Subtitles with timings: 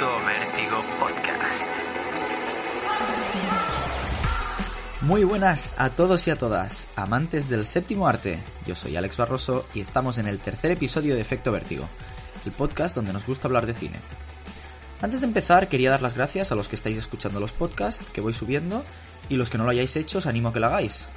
[0.00, 1.62] Efecto Vértigo Podcast.
[5.02, 8.38] Muy buenas a todos y a todas, amantes del séptimo arte.
[8.66, 11.86] Yo soy Alex Barroso y estamos en el tercer episodio de Efecto Vértigo,
[12.46, 13.96] el podcast donde nos gusta hablar de cine.
[15.02, 18.22] Antes de empezar, quería dar las gracias a los que estáis escuchando los podcasts que
[18.22, 18.82] voy subiendo
[19.28, 21.08] y los que no lo hayáis hecho, os animo a que lo hagáis.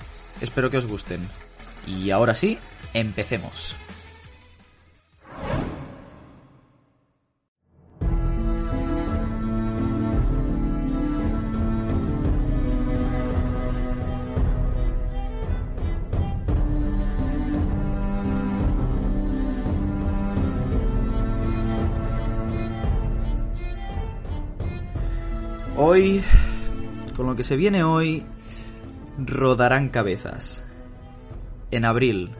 [0.41, 1.25] Espero que os gusten.
[1.87, 2.59] Y ahora sí,
[2.93, 3.77] empecemos.
[25.93, 26.23] Hoy,
[27.15, 28.25] con lo que se viene hoy,
[29.19, 30.65] rodarán cabezas.
[31.69, 32.31] En abril,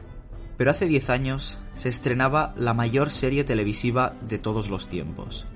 [0.56, 5.46] pero hace 10 años, se estrenaba la mayor serie televisiva de todos los tiempos.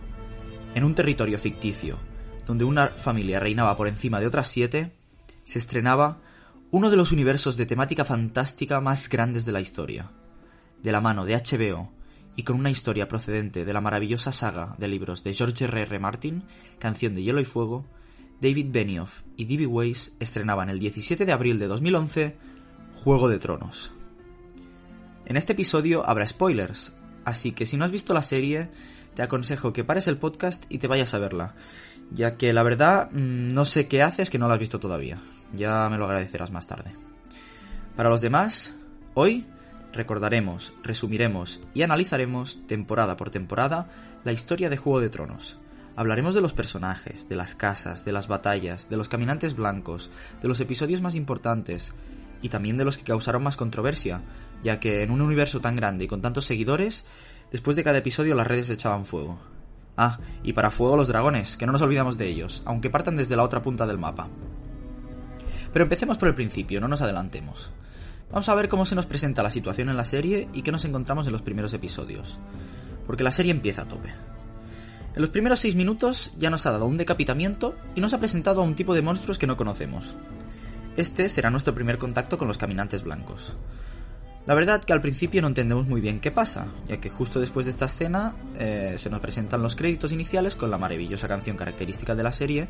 [0.77, 1.99] En un territorio ficticio,
[2.47, 4.93] donde una familia reinaba por encima de otras siete,
[5.43, 6.19] se estrenaba
[6.71, 10.13] uno de los universos de temática fantástica más grandes de la historia.
[10.85, 11.98] De la mano de HBO
[12.39, 15.83] y con una historia procedente de la maravillosa saga de libros de George R.
[15.83, 15.99] R.
[15.99, 16.45] Martin,
[16.79, 17.85] Canción de Hielo y Fuego,
[18.41, 19.67] David Benioff y D.B.
[19.67, 22.37] Weiss estrenaban el 17 de abril de 2011
[22.95, 23.91] Juego de Tronos.
[25.27, 28.71] En este episodio habrá spoilers, así que si no has visto la serie,
[29.15, 31.57] te aconsejo que pares el podcast y te vayas a verla,
[32.13, 35.19] ya que la verdad mm, no sé qué haces que no la has visto todavía.
[35.55, 36.95] Ya me lo agradecerás más tarde.
[37.97, 38.77] Para los demás,
[39.15, 39.45] hoy
[39.93, 43.89] recordaremos, resumiremos y analizaremos temporada por temporada
[44.25, 45.59] la historia de Juego de Tronos.
[45.97, 50.49] Hablaremos de los personajes, de las casas, de las batallas, de los caminantes blancos, de
[50.49, 51.93] los episodios más importantes
[52.41, 54.23] y también de los que causaron más controversia,
[54.63, 57.05] ya que en un universo tan grande y con tantos seguidores,
[57.51, 59.41] después de cada episodio las redes echaban fuego.
[59.97, 63.35] Ah, y para fuego los dragones, que no nos olvidamos de ellos, aunque partan desde
[63.35, 64.29] la otra punta del mapa.
[65.73, 67.73] Pero empecemos por el principio, no nos adelantemos.
[68.31, 70.85] Vamos a ver cómo se nos presenta la situación en la serie y qué nos
[70.85, 72.39] encontramos en los primeros episodios.
[73.07, 74.11] Porque la serie empieza a tope.
[75.15, 78.61] En los primeros seis minutos ya nos ha dado un decapitamiento y nos ha presentado
[78.61, 80.17] a un tipo de monstruos que no conocemos.
[80.97, 83.57] Este será nuestro primer contacto con los caminantes blancos.
[84.47, 87.67] La verdad que al principio no entendemos muy bien qué pasa, ya que justo después
[87.67, 92.15] de esta escena eh, se nos presentan los créditos iniciales con la maravillosa canción característica
[92.15, 92.69] de la serie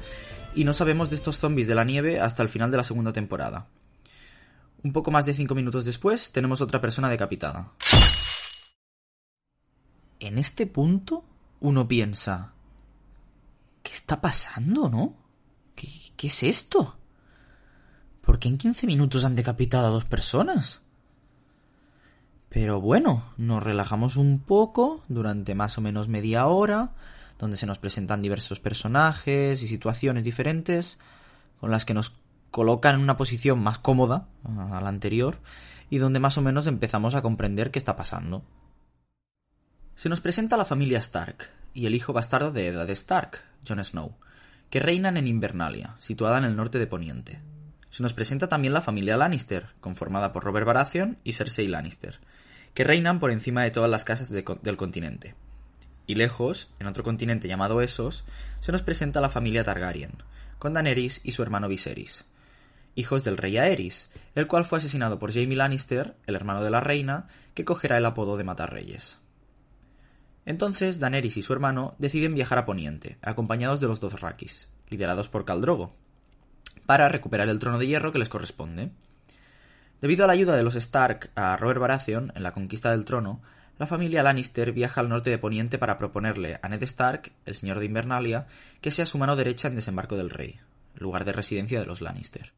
[0.55, 3.13] y no sabemos de estos zombies de la nieve hasta el final de la segunda
[3.13, 3.69] temporada.
[4.83, 7.73] Un poco más de 5 minutos después tenemos otra persona decapitada.
[10.21, 11.25] En este punto
[11.61, 12.53] uno piensa...
[13.83, 15.17] ¿Qué está pasando, no?
[15.75, 16.99] ¿Qué, qué es esto?
[18.21, 20.83] ¿Por qué en 15 minutos han decapitado a dos personas?
[22.49, 26.93] Pero bueno, nos relajamos un poco durante más o menos media hora,
[27.39, 30.99] donde se nos presentan diversos personajes y situaciones diferentes,
[31.61, 32.15] con las que nos
[32.51, 35.39] colocan en una posición más cómoda a la anterior
[35.91, 38.45] y donde más o menos empezamos a comprender qué está pasando.
[39.95, 44.15] Se nos presenta la familia Stark y el hijo bastardo de Edad Stark, Jon Snow,
[44.71, 47.41] que reinan en Invernalia, situada en el norte de Poniente.
[47.91, 52.21] Se nos presenta también la familia Lannister, conformada por Robert Baratheon y Cersei Lannister,
[52.75, 55.35] que reinan por encima de todas las casas de, del continente.
[56.07, 58.25] Y lejos, en otro continente llamado Essos,
[58.61, 60.13] se nos presenta la familia Targaryen,
[60.59, 62.25] con Daenerys y su hermano Viserys,
[62.99, 66.81] hijos del rey Aerys, el cual fue asesinado por Jaime Lannister, el hermano de la
[66.81, 69.19] reina, que cogerá el apodo de Matarreyes.
[70.45, 75.29] Entonces Daenerys y su hermano deciden viajar a Poniente, acompañados de los dos Rakis, liderados
[75.29, 75.95] por Caldrogo,
[76.87, 78.91] para recuperar el trono de hierro que les corresponde.
[80.01, 83.43] Debido a la ayuda de los Stark a Robert Baratheon en la conquista del trono,
[83.79, 87.79] la familia Lannister viaja al norte de Poniente para proponerle a Ned Stark, el señor
[87.79, 88.49] de Invernalia,
[88.81, 90.59] que sea su mano derecha en desembarco del rey,
[90.97, 92.55] lugar de residencia de los Lannister.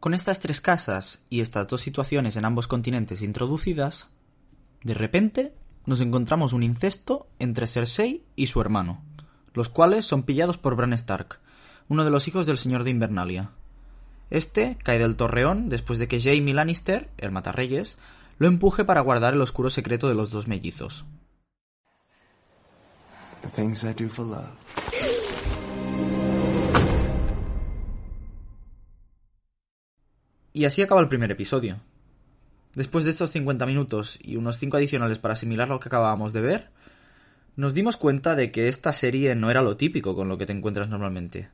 [0.00, 4.08] Con estas tres casas y estas dos situaciones en ambos continentes introducidas,
[4.82, 5.54] de repente
[5.84, 9.02] nos encontramos un incesto entre Cersei y su hermano,
[9.52, 11.38] los cuales son pillados por Bran Stark,
[11.88, 13.50] uno de los hijos del señor de Invernalia.
[14.30, 17.98] Este cae del torreón después de que Jaime Lannister, el matarreyes,
[18.38, 21.04] lo empuje para guardar el oscuro secreto de los dos mellizos.
[30.52, 31.80] Y así acaba el primer episodio.
[32.74, 36.40] Después de estos 50 minutos y unos 5 adicionales para asimilar lo que acabábamos de
[36.40, 36.70] ver,
[37.56, 40.52] nos dimos cuenta de que esta serie no era lo típico con lo que te
[40.52, 41.50] encuentras normalmente.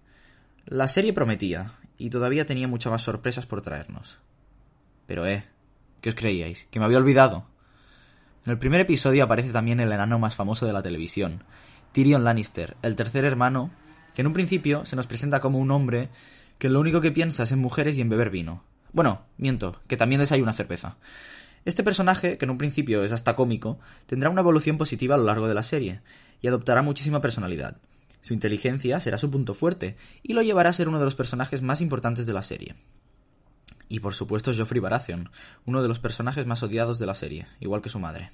[0.67, 4.19] La serie prometía, y todavía tenía muchas más sorpresas por traernos.
[5.07, 5.45] Pero eh,
[6.01, 6.67] ¿qué os creíais?
[6.71, 7.47] ¿Que me había olvidado?
[8.45, 11.45] En el primer episodio aparece también el enano más famoso de la televisión,
[11.93, 13.71] Tyrion Lannister, el tercer hermano,
[14.15, 16.11] que en un principio se nos presenta como un hombre
[16.59, 18.63] que lo único que piensa es en mujeres y en beber vino.
[18.97, 20.97] Bueno, miento, que también desayuna cerveza.
[21.67, 25.25] Este personaje, que en un principio es hasta cómico, tendrá una evolución positiva a lo
[25.25, 26.01] largo de la serie,
[26.41, 27.77] y adoptará muchísima personalidad.
[28.23, 31.61] Su inteligencia será su punto fuerte, y lo llevará a ser uno de los personajes
[31.61, 32.75] más importantes de la serie.
[33.91, 35.29] Y por supuesto Joffrey Baratheon,
[35.67, 38.31] uno de los personajes más odiados de la serie, igual que su madre.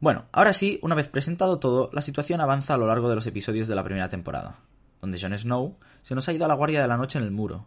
[0.00, 3.26] Bueno, ahora sí, una vez presentado todo, la situación avanza a lo largo de los
[3.26, 4.58] episodios de la primera temporada,
[5.00, 7.30] donde Jon Snow se nos ha ido a la guardia de la noche en el
[7.30, 7.66] muro.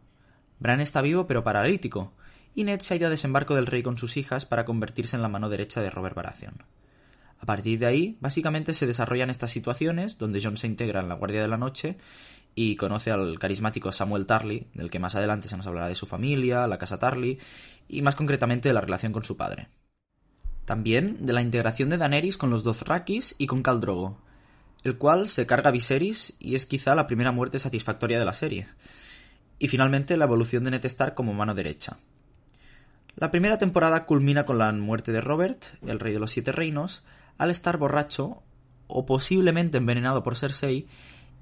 [0.60, 2.14] Bran está vivo pero paralítico,
[2.56, 5.22] y Ned se ha ido a desembarco del rey con sus hijas para convertirse en
[5.22, 6.64] la mano derecha de Robert Baratheon.
[7.40, 11.16] A partir de ahí, básicamente se desarrollan estas situaciones donde Jon se integra en la
[11.16, 11.98] Guardia de la Noche
[12.56, 16.08] y conoce al carismático Samuel Tarly, del que más adelante se nos hablará de su
[16.08, 17.38] familia, la casa Tarly
[17.88, 19.68] y más concretamente de la relación con su padre.
[20.66, 24.18] También de la integración de Daenerys con los Dothrakis y con Khal Drogo,
[24.84, 28.34] el cual se carga a Viserys y es quizá la primera muerte satisfactoria de la
[28.34, 28.68] serie.
[29.60, 31.98] Y finalmente la evolución de Ned Stark como mano derecha.
[33.16, 37.04] La primera temporada culmina con la muerte de Robert, el rey de los siete reinos,
[37.38, 38.44] al estar borracho
[38.86, 40.88] o posiblemente envenenado por Cersei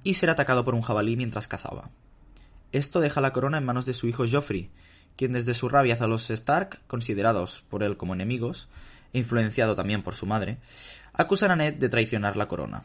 [0.04, 1.90] y ser atacado por un jabalí mientras cazaba.
[2.72, 4.70] Esto deja la corona en manos de su hijo Joffrey,
[5.16, 8.70] quien desde su rabia hacia los Stark, considerados por él como enemigos,
[9.14, 10.58] influenciado también por su madre,
[11.14, 12.84] acusan a Ned de traicionar la corona.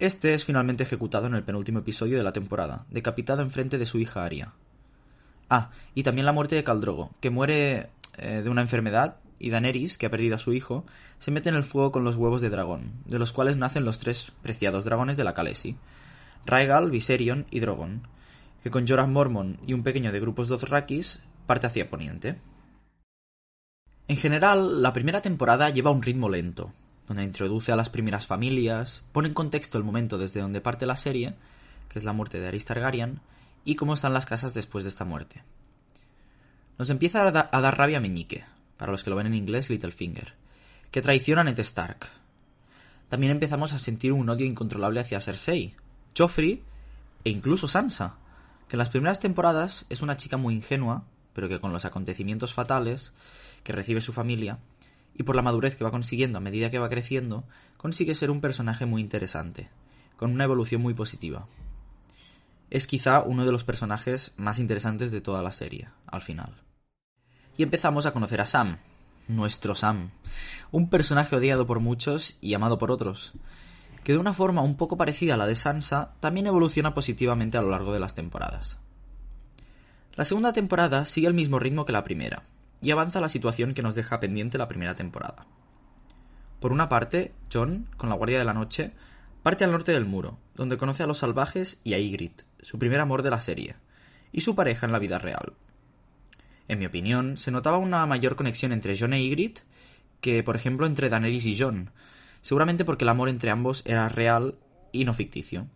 [0.00, 3.84] Este es finalmente ejecutado en el penúltimo episodio de la temporada, decapitado en frente de
[3.84, 4.54] su hija Arya.
[5.50, 9.98] Ah, y también la muerte de Caldrogo, que muere eh, de una enfermedad, y Daenerys,
[9.98, 10.86] que ha perdido a su hijo,
[11.18, 13.98] se mete en el fuego con los huevos de dragón, de los cuales nacen los
[13.98, 15.76] tres preciados dragones de la Khaleesi,
[16.46, 18.08] Rhaegal, Viserion y Drogon,
[18.62, 22.38] que con Jorah Mormon y un pequeño de grupos Dothrakis parte hacia Poniente.
[24.08, 26.72] En general, la primera temporada lleva un ritmo lento,
[27.10, 30.94] donde introduce a las primeras familias, pone en contexto el momento desde donde parte la
[30.94, 31.34] serie,
[31.88, 33.18] que es la muerte de Aris Targaryen,
[33.64, 35.42] y cómo están las casas después de esta muerte.
[36.78, 38.44] Nos empieza a, a dar rabia Meñique,
[38.76, 40.34] para los que lo ven en inglés Littlefinger,
[40.92, 42.06] que traiciona a Ned Stark.
[43.08, 45.74] También empezamos a sentir un odio incontrolable hacia Cersei,
[46.16, 46.62] Joffrey
[47.24, 48.18] e incluso Sansa,
[48.68, 51.02] que en las primeras temporadas es una chica muy ingenua,
[51.32, 53.12] pero que con los acontecimientos fatales
[53.64, 54.60] que recibe su familia,
[55.20, 57.44] y por la madurez que va consiguiendo a medida que va creciendo,
[57.76, 59.68] consigue ser un personaje muy interesante,
[60.16, 61.46] con una evolución muy positiva.
[62.70, 66.54] Es quizá uno de los personajes más interesantes de toda la serie, al final.
[67.58, 68.78] Y empezamos a conocer a Sam,
[69.28, 70.12] nuestro Sam,
[70.72, 73.34] un personaje odiado por muchos y amado por otros,
[74.02, 77.60] que de una forma un poco parecida a la de Sansa, también evoluciona positivamente a
[77.60, 78.78] lo largo de las temporadas.
[80.14, 82.44] La segunda temporada sigue el mismo ritmo que la primera,
[82.82, 85.46] y avanza la situación que nos deja pendiente la primera temporada.
[86.60, 88.92] Por una parte, John, con la Guardia de la Noche,
[89.42, 93.00] parte al norte del muro, donde conoce a los salvajes y a Ygritte, su primer
[93.00, 93.76] amor de la serie,
[94.32, 95.54] y su pareja en la vida real.
[96.68, 99.64] En mi opinión, se notaba una mayor conexión entre John e Ygritte
[100.20, 101.90] que, por ejemplo, entre Daenerys y John,
[102.42, 104.58] seguramente porque el amor entre ambos era real
[104.92, 105.66] y no ficticio.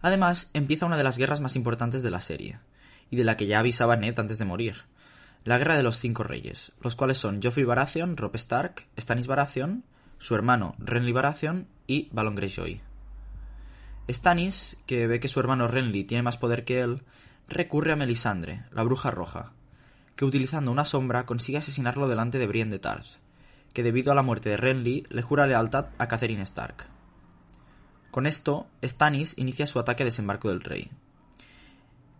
[0.00, 2.58] Además, empieza una de las guerras más importantes de la serie,
[3.10, 4.84] y de la que ya avisaba Ned antes de morir,
[5.46, 9.84] la Guerra de los Cinco Reyes, los cuales son Joffrey Baratheon, Robb Stark, Stannis Baratheon,
[10.18, 12.80] su hermano Renly Baratheon y Balon Greyjoy.
[14.10, 17.04] Stannis, que ve que su hermano Renly tiene más poder que él,
[17.48, 19.52] recurre a Melisandre, la bruja roja,
[20.16, 23.20] que utilizando una sombra consigue asesinarlo delante de Brienne de Tarth,
[23.72, 26.88] que debido a la muerte de Renly le jura lealtad a Catherine Stark.
[28.10, 30.90] Con esto, Stannis inicia su ataque a desembarco del rey,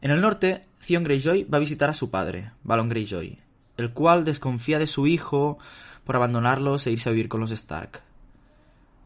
[0.01, 3.39] en el norte, Theon Greyjoy va a visitar a su padre, Balon Greyjoy,
[3.77, 5.59] el cual desconfía de su hijo
[6.05, 8.03] por abandonarlos e irse a vivir con los Stark.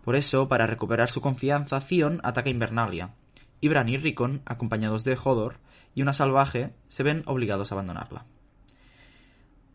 [0.05, 3.15] Por eso, para recuperar su confianza, Theon ataca Invernalia,
[3.61, 5.59] y Bran y Rickon, acompañados de Hodor
[5.95, 8.25] y una salvaje, se ven obligados a abandonarla.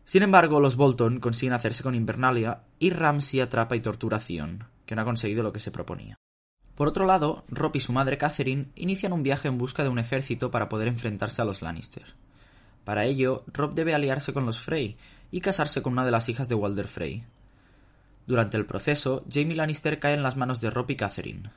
[0.04, 4.64] Sin embargo, los Bolton consiguen hacerse con Invernalia y Ramsay atrapa y tortura a Theon,
[4.86, 6.16] que no ha conseguido lo que se proponía.
[6.76, 9.98] Por otro lado, Rob y su madre Catherine inician un viaje en busca de un
[9.98, 12.04] ejército para poder enfrentarse a los Lannister.
[12.84, 14.96] Para ello, Rob debe aliarse con los Frey
[15.30, 17.24] y casarse con una de las hijas de Walder Frey.
[18.26, 21.50] Durante el proceso, Jamie Lannister cae en las manos de Rob y Catherine.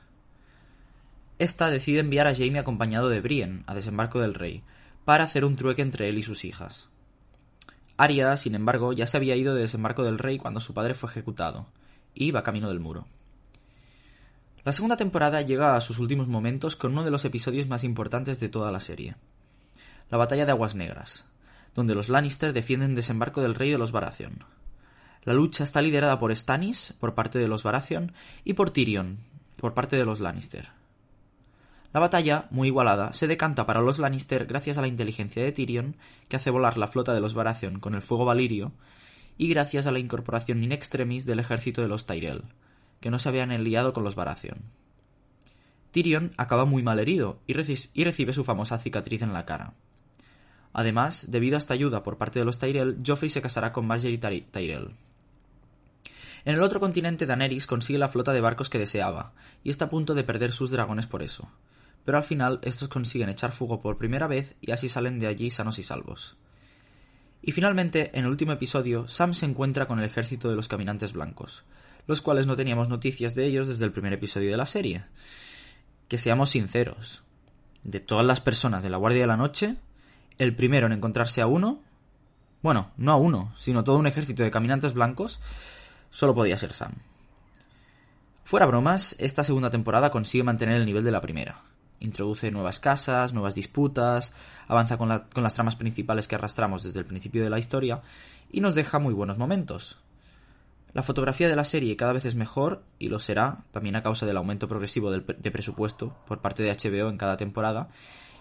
[1.38, 4.62] Esta decide enviar a Jamie acompañado de Brienne a desembarco del rey,
[5.04, 6.88] para hacer un trueque entre él y sus hijas.
[7.98, 11.10] Arya, sin embargo, ya se había ido de desembarco del rey cuando su padre fue
[11.10, 11.66] ejecutado,
[12.14, 13.06] y va camino del muro.
[14.62, 18.40] La segunda temporada llega a sus últimos momentos con uno de los episodios más importantes
[18.40, 19.16] de toda la serie.
[20.10, 21.26] La batalla de Aguas Negras,
[21.74, 24.44] donde los Lannister defienden desembarco del rey de los Baratheon.
[25.24, 28.12] La lucha está liderada por Stannis, por parte de los Baratheon,
[28.44, 29.18] y por Tyrion,
[29.56, 30.68] por parte de los Lannister.
[31.92, 35.96] La batalla, muy igualada, se decanta para los Lannister gracias a la inteligencia de Tyrion,
[36.28, 38.72] que hace volar la flota de los Baratheon con el fuego valirio,
[39.38, 42.44] y gracias a la incorporación in extremis del ejército de los Tyrell,
[43.00, 44.62] que no se habían aliado con los Baratheon.
[45.90, 49.74] Tyrion acaba muy mal herido y, recibe su famosa cicatriz en la cara.
[50.72, 54.18] Además, debido a esta ayuda por parte de los Tyrell, Joffrey se casará con Marjorie
[54.18, 54.94] Tyrell.
[56.44, 59.88] En el otro continente, Daenerys consigue la flota de barcos que deseaba, y está a
[59.90, 61.50] punto de perder sus dragones por eso.
[62.04, 65.50] Pero al final, estos consiguen echar fuego por primera vez y así salen de allí
[65.50, 66.36] sanos y salvos.
[67.42, 71.12] Y finalmente, en el último episodio, Sam se encuentra con el ejército de los caminantes
[71.12, 71.64] blancos,
[72.10, 75.04] los cuales no teníamos noticias de ellos desde el primer episodio de la serie.
[76.08, 77.22] Que seamos sinceros,
[77.84, 79.76] de todas las personas de la Guardia de la Noche,
[80.36, 81.80] el primero en encontrarse a uno,
[82.62, 85.40] bueno, no a uno, sino todo un ejército de caminantes blancos,
[86.10, 86.94] solo podía ser Sam.
[88.42, 91.62] Fuera bromas, esta segunda temporada consigue mantener el nivel de la primera.
[92.00, 94.34] Introduce nuevas casas, nuevas disputas,
[94.66, 98.02] avanza con, con, las tramas principales que arrastramos desde el principio de la historia
[98.50, 99.98] y nos deja muy buenos momentos.
[100.92, 104.26] La fotografía de la serie cada vez es mejor y lo será también a causa
[104.26, 107.90] del aumento progresivo de presupuesto por parte de HBO en cada temporada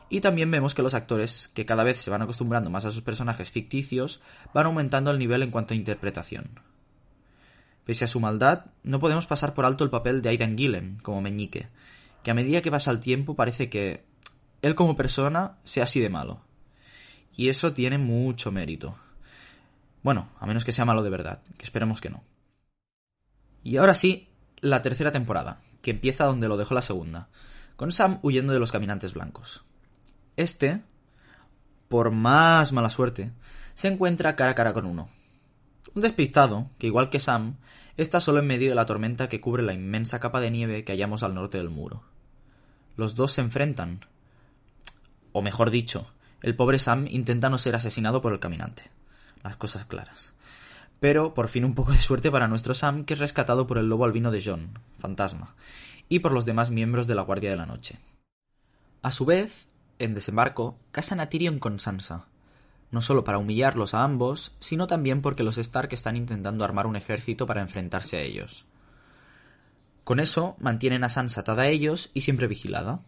[0.09, 3.03] y también vemos que los actores, que cada vez se van acostumbrando más a sus
[3.03, 4.21] personajes ficticios,
[4.53, 6.59] van aumentando el nivel en cuanto a interpretación.
[7.85, 11.21] Pese a su maldad, no podemos pasar por alto el papel de Aidan Gillen como
[11.21, 11.69] Meñique,
[12.23, 14.03] que a medida que pasa el tiempo parece que
[14.63, 16.41] él como persona sea así de malo.
[17.35, 18.97] Y eso tiene mucho mérito.
[20.01, 22.23] Bueno, a menos que sea malo de verdad, que esperemos que no.
[23.63, 24.29] Y ahora sí,
[24.61, 27.29] la tercera temporada, que empieza donde lo dejó la segunda,
[27.75, 29.63] con Sam huyendo de los caminantes blancos.
[30.35, 30.81] Este,
[31.87, 33.31] por más mala suerte,
[33.73, 35.09] se encuentra cara a cara con uno.
[35.95, 37.57] Un despistado, que igual que Sam,
[37.97, 40.93] está solo en medio de la tormenta que cubre la inmensa capa de nieve que
[40.93, 42.03] hallamos al norte del muro.
[42.95, 44.05] Los dos se enfrentan.
[45.31, 46.11] O mejor dicho,
[46.41, 48.89] el pobre Sam intenta no ser asesinado por el caminante.
[49.43, 50.33] Las cosas claras.
[50.99, 53.87] Pero por fin un poco de suerte para nuestro Sam, que es rescatado por el
[53.87, 55.55] lobo albino de John, fantasma,
[56.09, 57.99] y por los demás miembros de la Guardia de la Noche.
[59.01, 62.27] A su vez, en desembarco, casan a Tyrion con Sansa,
[62.91, 66.95] no solo para humillarlos a ambos, sino también porque los Stark están intentando armar un
[66.95, 68.65] ejército para enfrentarse a ellos.
[70.03, 73.01] Con eso mantienen a Sansa atada a ellos y siempre vigilada.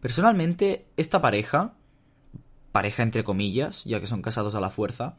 [0.00, 1.74] Personalmente, esta pareja,
[2.72, 5.16] pareja entre comillas, ya que son casados a la fuerza,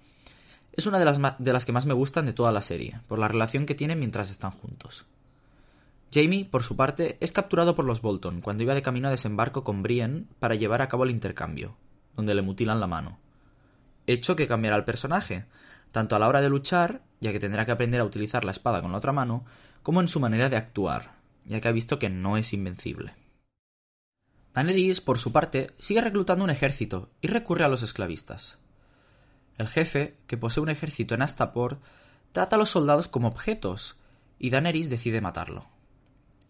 [0.78, 3.18] es una de las, de las que más me gustan de toda la serie, por
[3.18, 5.06] la relación que tienen mientras están juntos.
[6.14, 9.64] Jamie, por su parte, es capturado por los Bolton cuando iba de camino a desembarco
[9.64, 11.76] con Brienne para llevar a cabo el intercambio,
[12.16, 13.18] donde le mutilan la mano.
[14.06, 15.46] Hecho que cambiará el personaje,
[15.92, 18.82] tanto a la hora de luchar, ya que tendrá que aprender a utilizar la espada
[18.82, 19.46] con la otra mano,
[19.82, 21.16] como en su manera de actuar,
[21.46, 23.16] ya que ha visto que no es invencible.
[24.54, 28.60] Daenerys, por su parte, sigue reclutando un ejército y recurre a los esclavistas.
[29.58, 31.80] El jefe, que posee un ejército en Astapor,
[32.32, 33.98] trata a los soldados como objetos,
[34.40, 35.66] y Daenerys decide matarlo.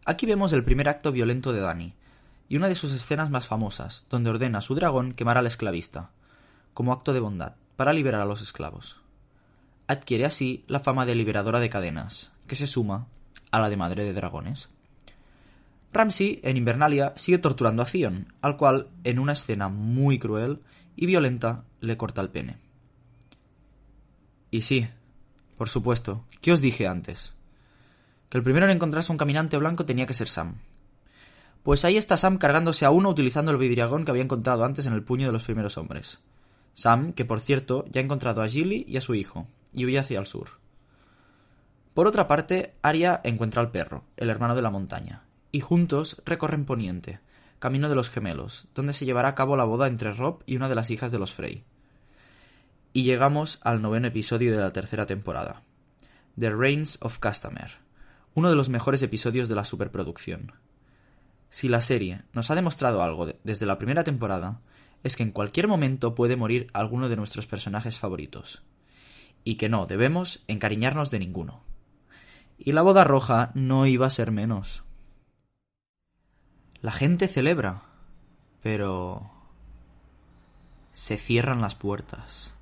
[0.05, 1.93] Aquí vemos el primer acto violento de Dani,
[2.49, 6.11] y una de sus escenas más famosas, donde ordena a su dragón quemar al esclavista,
[6.73, 9.01] como acto de bondad, para liberar a los esclavos.
[9.87, 13.07] Adquiere así la fama de liberadora de cadenas, que se suma
[13.51, 14.69] a la de madre de dragones.
[15.93, 20.61] Ramsay, en Invernalia, sigue torturando a Theon, al cual, en una escena muy cruel
[20.95, 22.66] y violenta, le corta el pene.
[24.51, 24.87] Y sí,
[25.57, 27.37] por supuesto, ¿qué os dije antes?
[28.29, 30.55] que el primero en encontrarse un caminante blanco tenía que ser Sam.
[31.63, 34.93] Pues ahí está Sam cargándose a uno utilizando el vidriagón que había encontrado antes en
[34.93, 36.19] el puño de los primeros hombres.
[36.73, 39.99] Sam, que por cierto ya ha encontrado a Gilly y a su hijo, y huye
[39.99, 40.59] hacia el sur.
[41.93, 46.65] Por otra parte, Arya encuentra al perro, el hermano de la montaña, y juntos recorren
[46.65, 47.19] Poniente,
[47.59, 50.69] camino de los gemelos, donde se llevará a cabo la boda entre Rob y una
[50.69, 51.63] de las hijas de los Frey.
[52.93, 55.63] Y llegamos al noveno episodio de la tercera temporada,
[56.37, 57.87] The Reigns of Castamere
[58.37, 60.51] uno de los mejores episodios de la superproducción.
[61.49, 64.61] Si la serie nos ha demostrado algo desde la primera temporada,
[65.01, 68.61] es que en cualquier momento puede morir alguno de nuestros personajes favoritos,
[69.43, 71.63] y que no debemos encariñarnos de ninguno.
[72.59, 74.83] Y la boda roja no iba a ser menos.
[76.81, 77.85] La gente celebra,
[78.61, 79.31] pero...
[80.91, 82.53] se cierran las puertas.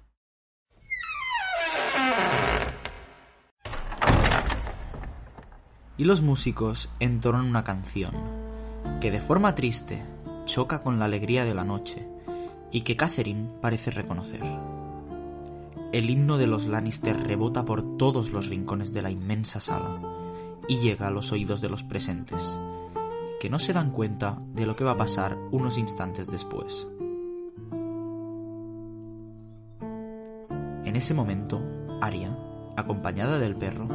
[5.97, 8.13] Y los músicos entonan una canción
[9.01, 10.03] que de forma triste
[10.45, 12.07] choca con la alegría de la noche
[12.71, 14.41] y que Catherine parece reconocer.
[15.91, 20.01] El himno de los Lannister rebota por todos los rincones de la inmensa sala
[20.67, 22.59] y llega a los oídos de los presentes,
[23.39, 26.87] que no se dan cuenta de lo que va a pasar unos instantes después.
[30.83, 31.61] En ese momento,
[32.01, 32.37] Aria,
[32.75, 33.87] acompañada del perro,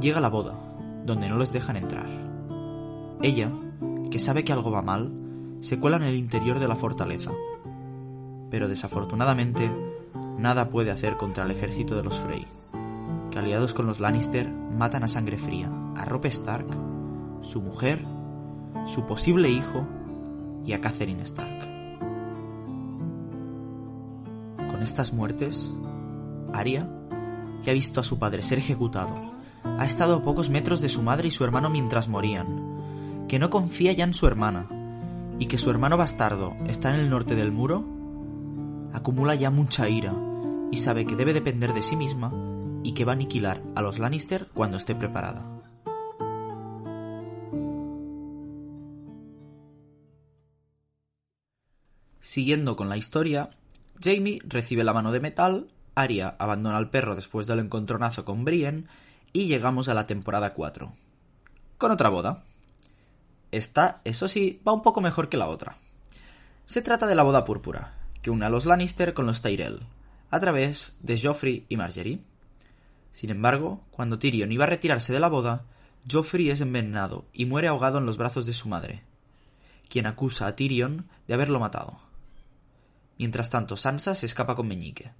[0.00, 0.73] llega a la boda,
[1.04, 2.06] donde no les dejan entrar.
[3.22, 3.50] Ella,
[4.10, 5.12] que sabe que algo va mal,
[5.60, 7.30] se cuela en el interior de la fortaleza.
[8.50, 9.70] Pero desafortunadamente,
[10.38, 12.46] nada puede hacer contra el ejército de los Frey,
[13.30, 16.66] que aliados con los Lannister matan a sangre fría a Robb Stark,
[17.42, 18.04] su mujer,
[18.86, 19.86] su posible hijo
[20.64, 21.68] y a Catherine Stark.
[24.70, 25.72] Con estas muertes,
[26.52, 26.88] Arya,
[27.62, 29.14] que ha visto a su padre ser ejecutado,
[29.64, 33.50] ha estado a pocos metros de su madre y su hermano mientras morían, que no
[33.50, 34.68] confía ya en su hermana,
[35.38, 37.84] y que su hermano bastardo está en el norte del muro,
[38.92, 40.14] acumula ya mucha ira
[40.70, 42.32] y sabe que debe depender de sí misma
[42.82, 45.44] y que va a aniquilar a los Lannister cuando esté preparada.
[52.20, 53.50] Siguiendo con la historia,
[54.00, 58.86] Jamie recibe la mano de metal, Arya abandona al perro después del encontronazo con Brienne
[59.36, 60.92] y llegamos a la temporada 4.
[61.76, 62.44] Con otra boda.
[63.50, 65.76] Esta, eso sí, va un poco mejor que la otra.
[66.66, 69.80] Se trata de la boda púrpura, que une a los Lannister con los Tyrell,
[70.30, 72.20] a través de Joffrey y Marjorie.
[73.10, 75.64] Sin embargo, cuando Tyrion iba a retirarse de la boda,
[76.08, 79.02] Joffrey es envenenado y muere ahogado en los brazos de su madre,
[79.88, 81.98] quien acusa a Tyrion de haberlo matado.
[83.18, 85.10] Mientras tanto, Sansa se escapa con Meñique.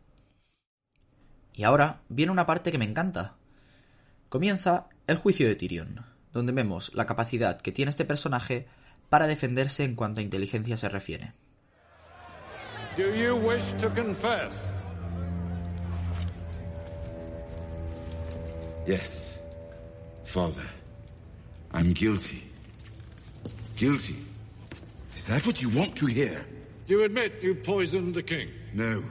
[1.53, 3.35] Y ahora viene una parte que me encanta,
[4.35, 8.67] Comienza el juicio de Tyrion, donde vemos la capacidad que tiene este personaje
[9.09, 11.35] para defenderse en cuanto a inteligencia se refiere.
[12.97, 14.73] Do you wish to confess?
[18.89, 19.39] Yes,
[20.25, 20.69] Father.
[21.73, 22.43] I'm guilty.
[23.77, 24.17] Guilty?
[25.17, 26.45] Is that what you want to hear?
[26.89, 28.49] You admit you poisoned the king?
[28.73, 29.05] No.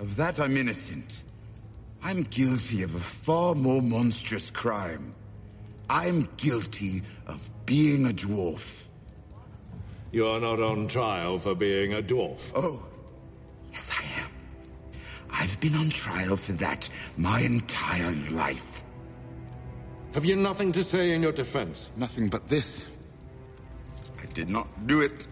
[0.00, 1.23] Of that I'm innocent.
[2.04, 5.14] I'm guilty of a far more monstrous crime.
[5.88, 8.60] I'm guilty of being a dwarf.
[10.12, 12.40] You are not on trial for being a dwarf.
[12.54, 12.84] Oh,
[13.72, 14.30] yes, I am.
[15.30, 16.86] I've been on trial for that
[17.16, 18.84] my entire life.
[20.12, 21.90] Have you nothing to say in your defense?
[21.96, 22.84] Nothing but this.
[24.22, 25.26] I did not do it.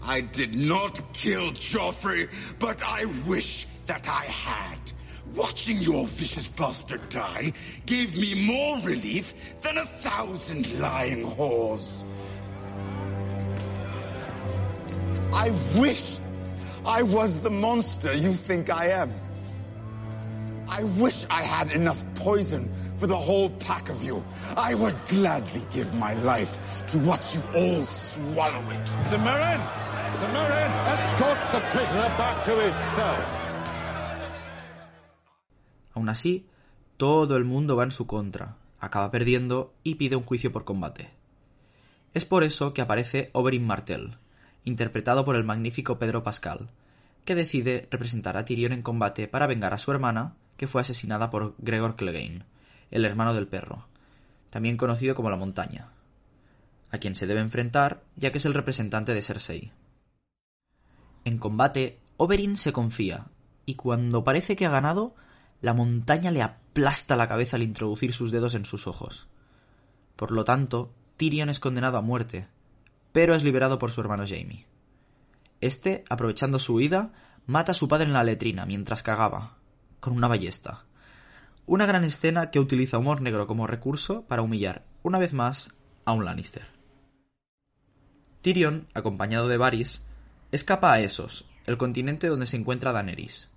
[0.00, 2.28] I did not kill Joffrey,
[2.60, 4.78] but I wish that I had.
[5.32, 7.52] Watching your vicious bastard die
[7.86, 12.04] gave me more relief than a thousand lying whores.
[15.32, 16.18] I wish
[16.86, 19.12] I was the monster you think I am.
[20.68, 24.24] I wish I had enough poison for the whole pack of you.
[24.56, 26.58] I would gladly give my life
[26.88, 28.86] to watch you all swallow it.
[29.08, 29.60] Samarin!
[30.20, 30.70] Samarin!
[30.94, 33.43] Escort the prisoner back to his cell.
[35.94, 36.46] Aún así,
[36.96, 41.10] todo el mundo va en su contra, acaba perdiendo y pide un juicio por combate.
[42.12, 44.18] Es por eso que aparece Oberyn Martell,
[44.64, 46.70] interpretado por el magnífico Pedro Pascal,
[47.24, 51.30] que decide representar a Tyrion en combate para vengar a su hermana, que fue asesinada
[51.30, 52.44] por Gregor Clegane,
[52.90, 53.86] el hermano del perro,
[54.50, 55.88] también conocido como la montaña,
[56.90, 59.72] a quien se debe enfrentar ya que es el representante de Cersei.
[61.24, 63.26] En combate, Oberyn se confía,
[63.66, 65.14] y cuando parece que ha ganado,
[65.64, 69.28] la montaña le aplasta la cabeza al introducir sus dedos en sus ojos.
[70.14, 72.48] Por lo tanto, Tyrion es condenado a muerte,
[73.12, 74.66] pero es liberado por su hermano Jaime.
[75.62, 77.12] Este, aprovechando su huida,
[77.46, 79.56] mata a su padre en la letrina mientras cagaba,
[80.00, 80.84] con una ballesta.
[81.64, 85.72] Una gran escena que utiliza humor negro como recurso para humillar, una vez más,
[86.04, 86.66] a un Lannister.
[88.42, 90.04] Tyrion, acompañado de Varys,
[90.52, 93.48] escapa a Essos, el continente donde se encuentra Daenerys.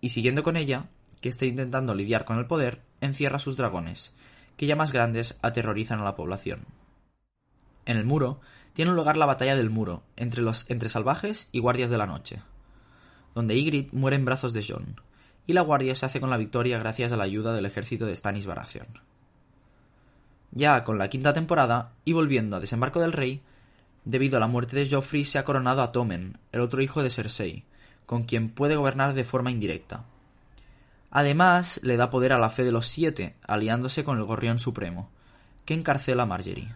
[0.00, 0.88] Y siguiendo con ella,
[1.26, 4.14] que está intentando lidiar con el poder, encierra sus dragones,
[4.56, 6.66] que ya más grandes aterrorizan a la población.
[7.84, 8.40] En el muro
[8.74, 12.42] tiene lugar la batalla del muro entre los entre salvajes y guardias de la noche,
[13.34, 15.00] donde Ygritte muere en brazos de Jon,
[15.48, 18.14] y la guardia se hace con la victoria gracias a la ayuda del ejército de
[18.14, 18.86] Stannis Baratheon.
[20.52, 23.42] Ya con la quinta temporada, y volviendo a Desembarco del Rey,
[24.04, 27.10] debido a la muerte de Joffrey se ha coronado a Tommen, el otro hijo de
[27.10, 27.64] Cersei,
[28.06, 30.04] con quien puede gobernar de forma indirecta.
[31.10, 35.10] Además, le da poder a la fe de los siete, aliándose con el Gorrión Supremo,
[35.64, 36.74] que encarcela a Marjorie.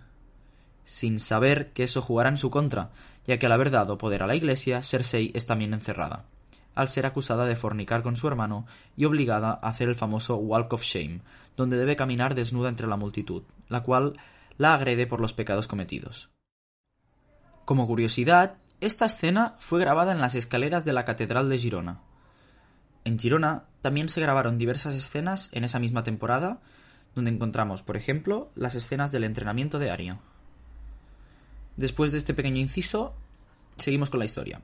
[0.84, 2.90] Sin saber que eso jugará en su contra,
[3.26, 6.24] ya que al haber dado poder a la Iglesia, Cersei es también encerrada,
[6.74, 8.66] al ser acusada de fornicar con su hermano
[8.96, 11.20] y obligada a hacer el famoso Walk of Shame,
[11.56, 14.14] donde debe caminar desnuda entre la multitud, la cual
[14.56, 16.30] la agrede por los pecados cometidos.
[17.64, 22.00] Como curiosidad, esta escena fue grabada en las escaleras de la Catedral de Girona.
[23.04, 26.60] En Girona también se grabaron diversas escenas en esa misma temporada,
[27.14, 30.18] donde encontramos, por ejemplo, las escenas del entrenamiento de Arya.
[31.76, 33.14] Después de este pequeño inciso,
[33.78, 34.60] seguimos con la historia.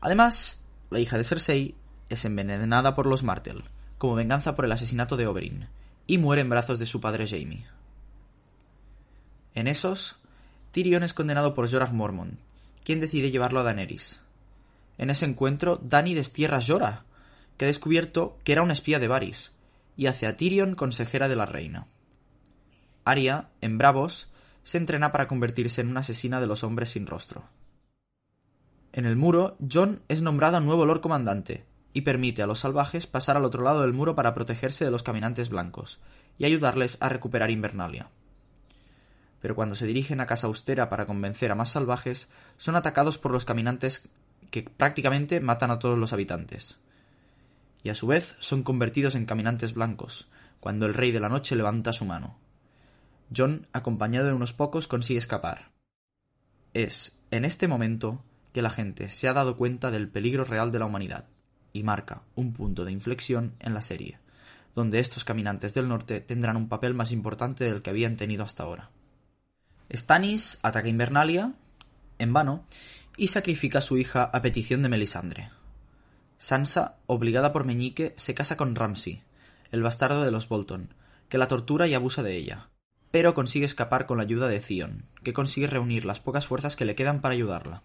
[0.00, 1.74] Además, la hija de Cersei
[2.08, 3.64] es envenenada por los Martell,
[3.98, 5.68] como venganza por el asesinato de Oberyn,
[6.06, 7.66] y muere en brazos de su padre Jaime.
[9.54, 10.16] En esos,
[10.72, 12.38] Tyrion es condenado por Jorah Mormont,
[12.84, 14.20] quien decide llevarlo a Daenerys.
[14.98, 17.04] En ese encuentro, Dany destierra a Jorah,
[17.56, 19.52] que ha descubierto que era un espía de Varys,
[19.96, 21.86] y hace a Tyrion consejera de la reina.
[23.04, 24.30] Arya, en Bravos,
[24.62, 27.44] se entrena para convertirse en una asesina de los hombres sin rostro.
[28.92, 33.36] En el muro, John es nombrado nuevo Lord Comandante y permite a los salvajes pasar
[33.36, 36.00] al otro lado del muro para protegerse de los caminantes blancos
[36.38, 38.08] y ayudarles a recuperar Invernalia.
[39.40, 43.30] Pero cuando se dirigen a Casa Austera para convencer a más salvajes, son atacados por
[43.30, 44.08] los caminantes
[44.50, 46.78] que prácticamente matan a todos los habitantes.
[47.84, 51.54] Y a su vez son convertidos en caminantes blancos, cuando el Rey de la Noche
[51.54, 52.38] levanta su mano.
[53.34, 55.70] John, acompañado de unos pocos, consigue escapar.
[56.72, 60.78] Es, en este momento, que la gente se ha dado cuenta del peligro real de
[60.78, 61.26] la humanidad,
[61.74, 64.18] y marca un punto de inflexión en la serie,
[64.74, 68.62] donde estos caminantes del norte tendrán un papel más importante del que habían tenido hasta
[68.62, 68.90] ahora.
[69.92, 71.52] Stannis ataca Invernalia,
[72.18, 72.64] en vano,
[73.18, 75.50] y sacrifica a su hija a petición de Melisandre.
[76.44, 79.22] Sansa, obligada por Meñique, se casa con Ramsay,
[79.70, 80.92] el bastardo de los Bolton,
[81.30, 82.68] que la tortura y abusa de ella,
[83.10, 86.84] pero consigue escapar con la ayuda de Theon, que consigue reunir las pocas fuerzas que
[86.84, 87.82] le quedan para ayudarla.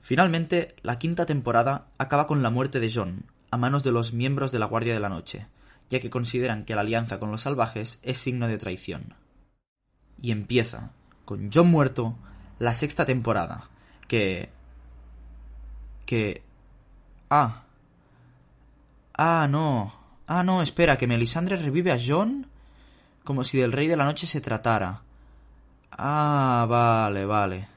[0.00, 4.50] Finalmente, la quinta temporada acaba con la muerte de John, a manos de los miembros
[4.50, 5.48] de la Guardia de la Noche,
[5.90, 9.16] ya que consideran que la alianza con los salvajes es signo de traición.
[10.22, 10.92] Y empieza,
[11.26, 12.16] con John muerto,
[12.58, 13.68] la sexta temporada,
[14.08, 14.48] que...
[16.06, 16.50] que...
[17.34, 17.62] Ah.
[19.14, 19.90] Ah, no.
[20.26, 22.46] Ah, no, espera, que Melisandre revive a John
[23.24, 25.00] como si del Rey de la Noche se tratara.
[25.92, 27.68] Ah, vale, vale.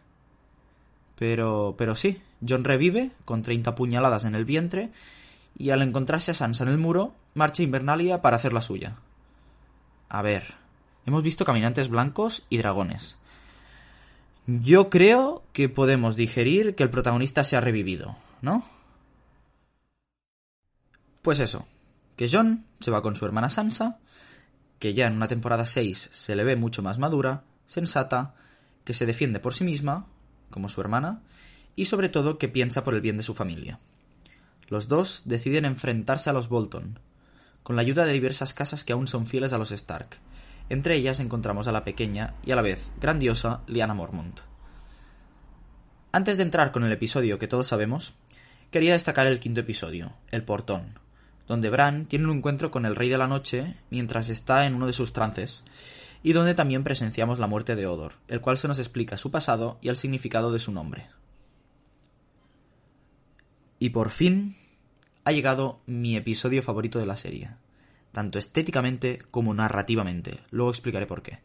[1.17, 4.91] Pero, pero sí, John revive con 30 puñaladas en el vientre
[5.57, 8.97] y al encontrarse a Sansa en el muro, marcha Invernalia para hacer la suya.
[10.09, 10.55] A ver,
[11.05, 13.17] hemos visto caminantes blancos y dragones.
[14.47, 18.74] Yo creo que podemos digerir que el protagonista se ha revivido, ¿no?
[21.25, 21.67] Pues eso,
[22.15, 23.99] que John se va con su hermana Sansa
[24.77, 28.35] que ya en una temporada 6 se le ve mucho más madura, sensata,
[28.83, 30.05] que se defiende por sí misma,
[30.51, 31.23] como su hermana,
[31.75, 33.79] y sobre todo que piensa por el bien de su familia.
[34.67, 36.99] Los dos deciden enfrentarse a los Bolton,
[37.63, 40.19] con la ayuda de diversas casas que aún son fieles a los Stark.
[40.69, 44.41] Entre ellas encontramos a la pequeña y a la vez grandiosa Lyanna Mormont.
[46.11, 48.13] Antes de entrar con el episodio que todos sabemos,
[48.69, 50.99] quería destacar el quinto episodio, El Portón,
[51.47, 54.88] donde Bran tiene un encuentro con el Rey de la Noche mientras está en uno
[54.88, 55.63] de sus trances,
[56.23, 59.77] y donde también presenciamos la muerte de Odor, el cual se nos explica su pasado
[59.81, 61.08] y el significado de su nombre.
[63.77, 64.55] Y por fin
[65.23, 67.51] ha llegado mi episodio favorito de la serie,
[68.12, 71.39] tanto estéticamente como narrativamente, luego explicaré por qué.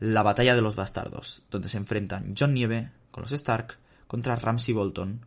[0.00, 4.74] La batalla de los bastardos, donde se enfrentan John Nieve con los Stark contra Ramsay
[4.74, 5.24] Bolton,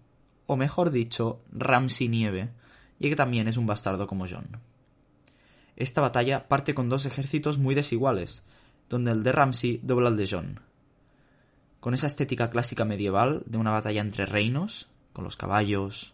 [0.48, 2.50] o mejor dicho, Ramsay Nieve,
[3.00, 4.60] y que también es un bastardo como John.
[5.76, 8.44] Esta batalla parte con dos ejércitos muy desiguales,
[8.90, 10.60] donde el de Ramsay dobla al de John.
[11.80, 16.14] Con esa estética clásica medieval de una batalla entre reinos, con los caballos,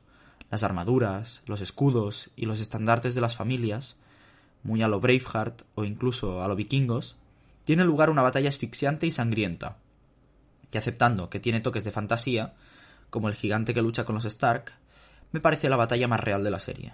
[0.49, 3.95] las armaduras, los escudos y los estandartes de las familias,
[4.63, 7.15] muy a lo Braveheart o incluso a lo vikingos,
[7.63, 9.77] tiene lugar una batalla asfixiante y sangrienta,
[10.69, 12.53] que aceptando que tiene toques de fantasía,
[13.09, 14.73] como el gigante que lucha con los Stark,
[15.31, 16.93] me parece la batalla más real de la serie.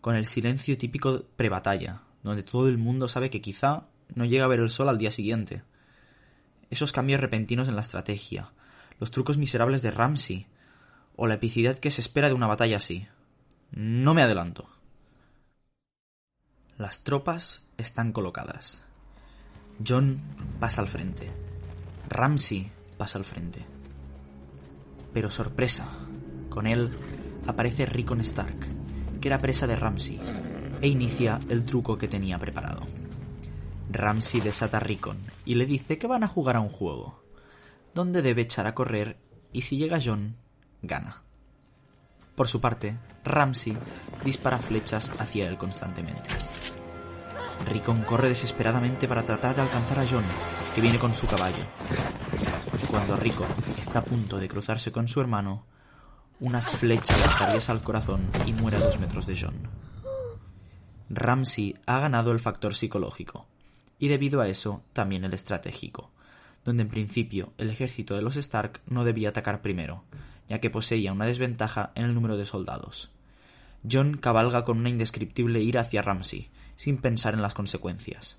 [0.00, 4.48] Con el silencio típico pre-batalla, donde todo el mundo sabe que quizá no llega a
[4.48, 5.62] ver el sol al día siguiente.
[6.70, 8.52] Esos cambios repentinos en la estrategia,
[9.00, 10.46] los trucos miserables de Ramsey,
[11.16, 13.06] o la epicidad que se espera de una batalla así.
[13.70, 14.68] No me adelanto.
[16.76, 18.84] Las tropas están colocadas.
[19.86, 20.20] John
[20.58, 21.30] pasa al frente.
[22.08, 23.64] Ramsey pasa al frente.
[25.12, 25.88] Pero sorpresa,
[26.54, 26.88] con él
[27.48, 28.54] aparece Rickon Stark,
[29.20, 30.20] que era presa de Ramsay,
[30.80, 32.86] e inicia el truco que tenía preparado.
[33.90, 37.24] Ramsay desata a Rickon y le dice que van a jugar a un juego,
[37.92, 39.16] donde debe echar a correr
[39.52, 40.36] y si llega John,
[40.80, 41.22] gana.
[42.36, 43.76] Por su parte, Ramsay
[44.24, 46.30] dispara flechas hacia él constantemente.
[47.66, 50.24] Rickon corre desesperadamente para tratar de alcanzar a John,
[50.72, 51.64] que viene con su caballo.
[52.90, 55.66] Cuando Rickon está a punto de cruzarse con su hermano,
[56.44, 59.54] una flecha le atraviesa el corazón y muere a dos metros de John.
[61.08, 63.46] Ramsay ha ganado el factor psicológico,
[63.98, 66.10] y debido a eso también el estratégico,
[66.62, 70.04] donde en principio el ejército de los Stark no debía atacar primero,
[70.46, 73.10] ya que poseía una desventaja en el número de soldados.
[73.90, 78.36] John cabalga con una indescriptible ira hacia Ramsay, sin pensar en las consecuencias,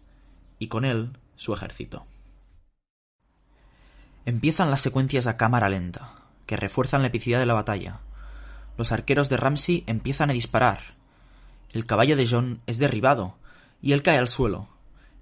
[0.59, 2.05] y con él su ejército.
[4.27, 7.99] Empiezan las secuencias a cámara lenta, que refuerzan la epicidad de la batalla.
[8.77, 10.95] Los arqueros de Ramsay empiezan a disparar.
[11.71, 13.35] El caballo de John es derribado,
[13.81, 14.69] y él cae al suelo,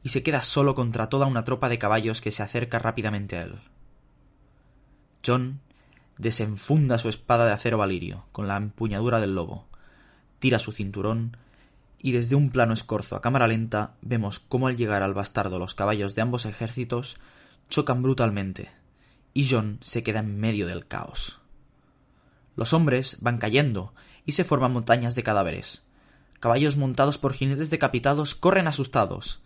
[0.04, 3.44] y se queda solo contra toda una tropa de caballos que se acerca rápidamente a
[3.44, 3.60] él.
[5.26, 5.62] John
[6.18, 9.68] desenfunda su espada de acero valirio con la empuñadura del lobo,
[10.40, 11.38] tira su cinturón
[12.00, 15.74] y desde un plano escorzo a cámara lenta vemos cómo al llegar al bastardo los
[15.74, 17.18] caballos de ambos ejércitos
[17.70, 18.70] chocan brutalmente
[19.34, 21.40] y John se queda en medio del caos.
[22.56, 23.94] Los hombres van cayendo
[24.26, 25.84] y se forman montañas de cadáveres.
[26.40, 29.42] Caballos montados por jinetes decapitados corren asustados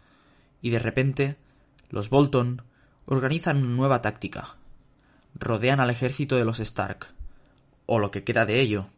[0.62, 1.38] y de repente
[1.89, 2.63] los Bolton
[3.06, 4.58] organizan una nueva táctica.
[5.36, 7.08] Rodean al ejército de los Stark,
[7.86, 8.89] o lo que queda de ello,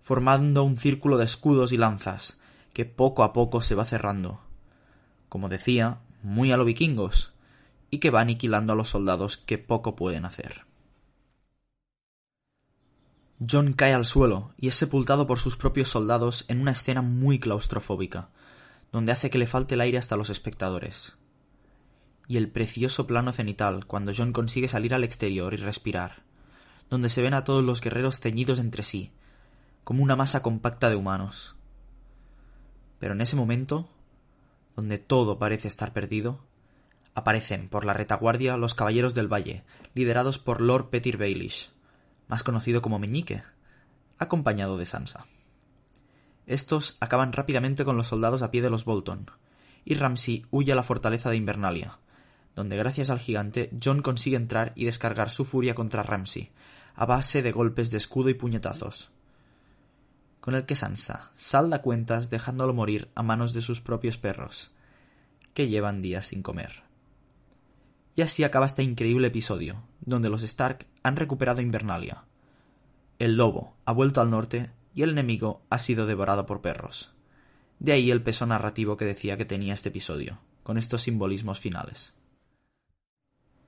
[0.00, 2.40] formando un círculo de escudos y lanzas,
[2.72, 4.40] que poco a poco se va cerrando.
[5.28, 7.33] Como decía, muy a lo vikingos,
[7.94, 10.66] y que va aniquilando a los soldados que poco pueden hacer.
[13.48, 17.38] John cae al suelo y es sepultado por sus propios soldados en una escena muy
[17.38, 18.30] claustrofóbica,
[18.90, 21.16] donde hace que le falte el aire hasta los espectadores.
[22.26, 26.24] Y el precioso plano cenital cuando John consigue salir al exterior y respirar,
[26.90, 29.12] donde se ven a todos los guerreros ceñidos entre sí,
[29.84, 31.54] como una masa compacta de humanos.
[32.98, 33.88] Pero en ese momento,
[34.74, 36.40] donde todo parece estar perdido,
[37.14, 41.70] aparecen por la retaguardia los caballeros del valle, liderados por Lord Petyr Baelish,
[42.28, 43.42] más conocido como Meñique,
[44.18, 45.26] acompañado de Sansa.
[46.46, 49.30] Estos acaban rápidamente con los soldados a pie de los Bolton,
[49.84, 51.98] y Ramsay huye a la fortaleza de Invernalia,
[52.54, 56.50] donde gracias al gigante John consigue entrar y descargar su furia contra Ramsay,
[56.94, 59.10] a base de golpes de escudo y puñetazos,
[60.40, 64.72] con el que Sansa salda cuentas dejándolo morir a manos de sus propios perros,
[65.54, 66.83] que llevan días sin comer.
[68.16, 72.24] Y así acaba este increíble episodio, donde los Stark han recuperado Invernalia.
[73.18, 77.12] El lobo ha vuelto al norte y el enemigo ha sido devorado por perros.
[77.78, 82.14] De ahí el peso narrativo que decía que tenía este episodio, con estos simbolismos finales.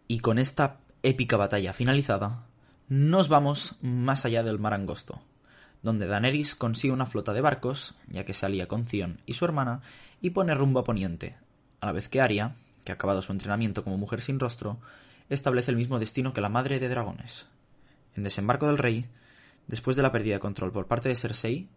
[0.09, 2.47] Y con esta épica batalla finalizada,
[2.89, 5.21] nos vamos más allá del mar angosto,
[5.83, 9.83] donde Daenerys consigue una flota de barcos, ya que salía con Theon y su hermana,
[10.21, 11.37] y pone rumbo a poniente,
[11.81, 12.55] a la vez que Arya,
[12.87, 14.79] que acabado su entrenamiento como mujer sin rostro,
[15.29, 17.45] establece el mismo destino que la madre de dragones.
[18.15, 19.07] En Desembarco del Rey,
[19.67, 21.69] Después de la pérdida de control por parte de Cersei,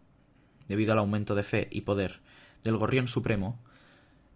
[0.68, 2.20] debido al aumento de fe y poder
[2.62, 3.58] del Gorrión Supremo,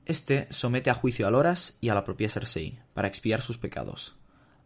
[0.07, 4.17] este somete a juicio a Loras y a la propia Cersei para expiar sus pecados,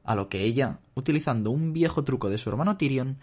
[0.04, 3.18] a lo que ella, utilizando un viejo truco de su hermano Tyrion,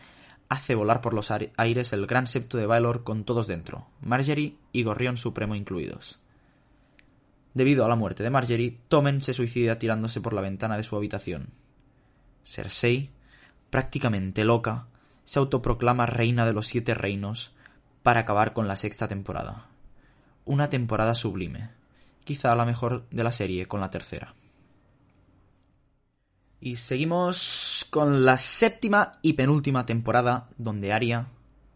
[0.49, 4.83] hace volar por los aires el gran septo de Baelor con todos dentro, Marjorie y
[4.83, 6.19] Gorrión Supremo incluidos.
[7.55, 10.97] Debido a la muerte de Marjorie, Tommen se suicida tirándose por la ventana de su
[10.97, 11.51] habitación.
[12.43, 13.11] Cersei,
[13.69, 14.87] prácticamente loca,
[15.23, 17.55] se autoproclama reina de los siete reinos
[18.03, 19.69] para acabar con la sexta temporada.
[20.43, 21.69] Una temporada sublime,
[22.25, 24.35] quizá la mejor de la serie con la tercera.
[26.59, 31.27] Y seguimos con la séptima y penúltima temporada donde Arya,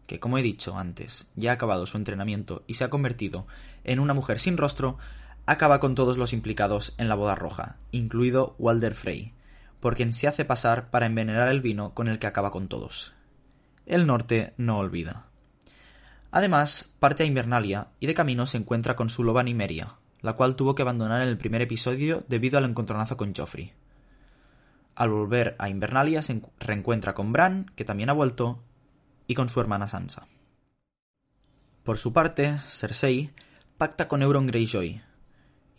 [0.06, 3.46] que como he dicho antes, ya ha acabado su entrenamiento y se ha convertido
[3.82, 4.98] en una mujer sin rostro,
[5.50, 9.34] acaba con todos los implicados en la boda roja, incluido Walder Frey,
[9.80, 13.14] por quien se hace pasar para envenenar el vino con el que acaba con todos
[13.90, 15.26] el norte no olvida.
[16.30, 20.54] Además, parte a Invernalia y de camino se encuentra con su loba Nimeria, la cual
[20.54, 23.72] tuvo que abandonar en el primer episodio debido al encontronazo con Joffrey.
[24.94, 28.62] Al volver a Invernalia se reencuentra con Bran, que también ha vuelto,
[29.26, 30.26] y con su hermana Sansa.
[31.82, 33.32] Por su parte, Cersei
[33.76, 35.00] pacta con Euron Greyjoy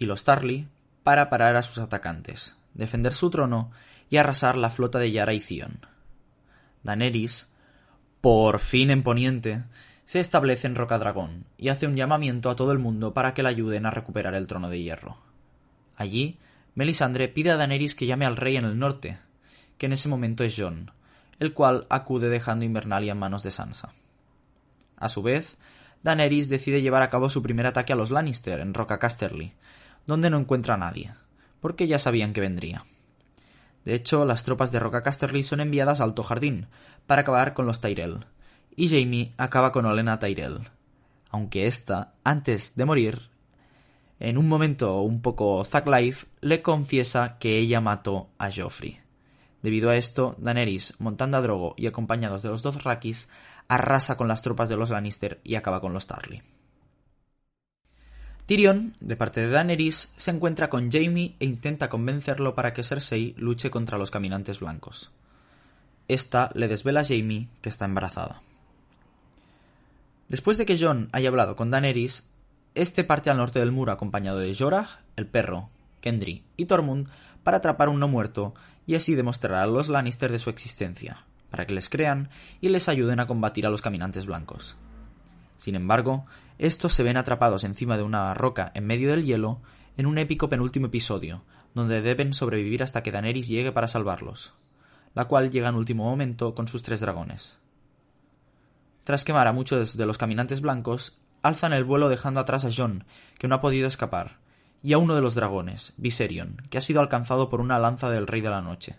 [0.02, 0.68] y los Tarly
[1.04, 3.70] para parar a sus atacantes, defender su trono
[4.10, 5.86] y arrasar la flota de Yara y Theon.
[6.82, 7.52] Daenerys
[8.20, 9.64] por fin en Poniente,
[10.06, 13.50] se establece en Rocadragón y hace un llamamiento a todo el mundo para que le
[13.50, 15.18] ayuden a recuperar el trono de hierro.
[15.96, 16.40] Allí,
[16.74, 19.20] Melisandre pide a Daenerys que llame al rey en el norte,
[19.78, 20.90] que en ese momento es Jon,
[21.38, 23.94] el cual acude dejando Invernalia en manos de Sansa.
[24.98, 25.58] A su vez,
[26.02, 29.54] Daenerys decide llevar a cabo su primer ataque a los Lannister en Roca Casterly,
[30.08, 31.14] donde no encuentra a nadie,
[31.60, 32.86] porque ya sabían que vendría.
[33.86, 36.68] De hecho, las tropas de Roca Casterly son enviadas a Alto Jardín
[37.08, 38.26] para acabar con los Tyrell,
[38.76, 40.70] y Jamie acaba con Olena Tyrell,
[41.30, 43.32] aunque ésta, antes de morir,
[44.20, 49.00] en un momento un poco Zack Life, le confiesa que ella mató a Joffrey.
[49.64, 53.30] Debido a esto, Daenerys, montando a Drogo y acompañados de los dos Rakis,
[53.68, 56.44] arrasa con las tropas de los Lannister y acaba con los Tarly.
[58.52, 63.34] Tyrion, de parte de Daenerys, se encuentra con Jaime e intenta convencerlo para que Cersei
[63.38, 65.10] luche contra los caminantes blancos.
[66.10, 68.42] Esta le desvela a Jaime que está embarazada.
[70.28, 72.30] Después de que Jon haya hablado con Daenerys,
[72.76, 75.70] este parte al norte del muro acompañado de Jorah, el perro,
[76.02, 77.08] Kendry y Tormund
[77.46, 78.54] para atrapar un no muerto
[78.86, 82.90] y así demostrar a los Lannister de su existencia, para que les crean y les
[82.90, 84.76] ayuden a combatir a los caminantes blancos.
[85.62, 86.26] Sin embargo,
[86.58, 89.62] estos se ven atrapados encima de una roca en medio del hielo
[89.96, 91.44] en un épico penúltimo episodio,
[91.76, 94.56] donde deben sobrevivir hasta que Daenerys llegue para salvarlos,
[95.14, 97.60] la cual llega en último momento con sus tres dragones.
[99.04, 103.04] Tras quemar a muchos de los caminantes blancos, alzan el vuelo dejando atrás a Jon,
[103.38, 104.40] que no ha podido escapar,
[104.82, 108.26] y a uno de los dragones, Viserion, que ha sido alcanzado por una lanza del
[108.26, 108.96] Rey de la Noche.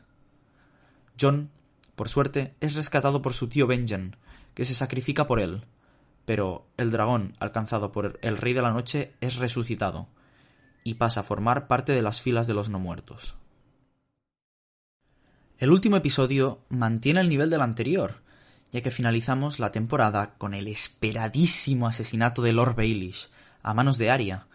[1.21, 1.51] Jon,
[1.97, 4.15] por suerte, es rescatado por su tío Benjen,
[4.55, 5.65] que se sacrifica por él,
[6.25, 10.09] pero el dragón alcanzado por el Rey de la Noche es resucitado,
[10.85, 13.37] y pasa a formar parte de las filas de los no muertos.
[15.59, 18.23] El último episodio mantiene el nivel del anterior,
[18.73, 23.29] ya que finalizamos la temporada con el esperadísimo asesinato de Lord Baelish
[23.63, 24.47] a manos de Arya,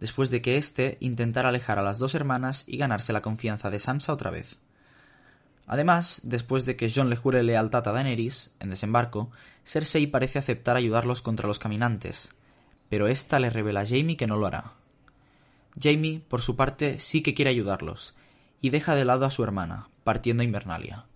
[0.00, 3.78] después de que éste intentara alejar a las dos hermanas y ganarse la confianza de
[3.78, 4.58] Sansa otra vez.
[5.66, 9.30] Además, después de que Jon le jure lealtad a Daenerys, en desembarco,
[9.64, 12.34] Cersei parece aceptar ayudarlos contra los caminantes,
[12.88, 14.74] pero ésta le revela a Jaime que no lo hará.
[15.80, 18.14] Jaime, por su parte, sí que quiere ayudarlos,
[18.60, 21.06] y deja de lado a su hermana, partiendo a Invernalia.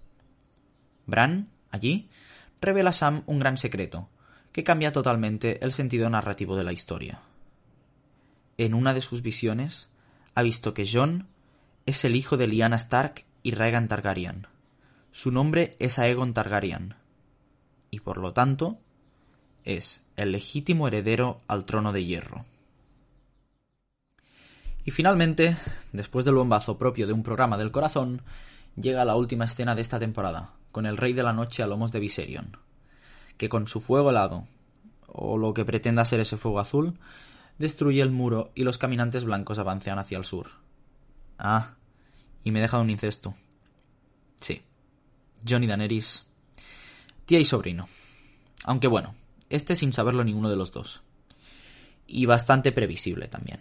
[1.07, 2.09] Bran, allí,
[2.61, 4.09] revela a Sam un gran secreto,
[4.53, 7.21] que cambia totalmente el sentido narrativo de la historia.
[8.59, 9.91] En una de sus visiones,
[10.35, 11.29] ha visto que Jon
[11.87, 14.47] es el hijo de Lyanna Stark y Rhaegar Targaryen.
[15.11, 16.95] Su nombre es Aegon Targaryen,
[17.91, 18.79] y por lo tanto
[19.65, 22.45] es el legítimo heredero al trono de hierro.
[24.85, 25.57] Y finalmente,
[25.93, 28.23] después del bombazo propio de un programa del corazón,
[28.77, 31.93] llega la última escena de esta temporada, con el Rey de la Noche a lomos
[31.93, 32.57] de Viserion,
[33.37, 34.47] que con su fuego helado,
[35.07, 36.99] o lo que pretenda ser ese fuego azul,
[37.59, 40.49] destruye el muro y los caminantes blancos avancean hacia el sur.
[41.39, 41.75] Ah,
[42.45, 43.35] y me deja un incesto.
[44.41, 44.63] Sí,
[45.47, 46.27] Johnny Daenerys,
[47.27, 47.89] tía y sobrino.
[48.65, 49.15] Aunque bueno,
[49.49, 51.03] este sin saberlo ninguno de los dos.
[52.07, 53.61] Y bastante previsible también.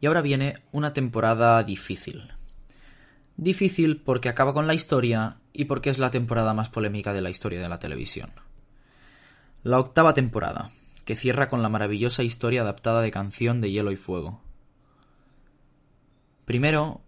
[0.00, 2.32] Y ahora viene una temporada difícil,
[3.38, 7.30] Difícil porque acaba con la historia y porque es la temporada más polémica de la
[7.30, 8.32] historia de la televisión.
[9.62, 10.72] La octava temporada,
[11.04, 14.40] que cierra con la maravillosa historia adaptada de Canción de Hielo y Fuego.
[16.46, 17.00] Primero,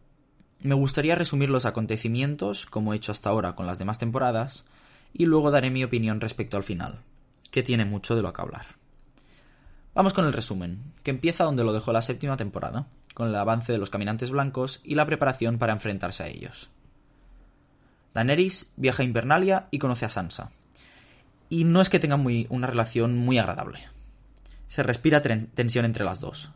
[0.62, 4.66] me gustaría resumir los acontecimientos, como he hecho hasta ahora con las demás temporadas,
[5.12, 7.00] y luego daré mi opinión respecto al final,
[7.50, 8.66] que tiene mucho de lo que hablar.
[9.94, 13.72] Vamos con el resumen, que empieza donde lo dejó la séptima temporada, con el avance
[13.72, 16.70] de los caminantes blancos y la preparación para enfrentarse a ellos.
[18.14, 20.50] Daenerys viaja a Invernalia y conoce a Sansa.
[21.48, 23.80] Y no es que tengan muy, una relación muy agradable.
[24.68, 26.52] Se respira tensión entre las dos.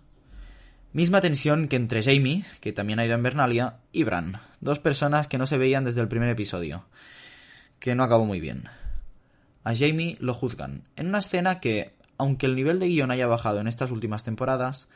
[0.94, 5.26] Misma tensión que entre Jamie, que también ha ido a Invernalia, y Bran, dos personas
[5.26, 6.87] que no se veían desde el primer episodio,
[7.80, 8.68] que no acabó muy bien.
[9.64, 13.59] A Jamie lo juzgan, en una escena que, aunque el nivel de guion haya bajado
[13.59, 14.87] en estas últimas temporadas,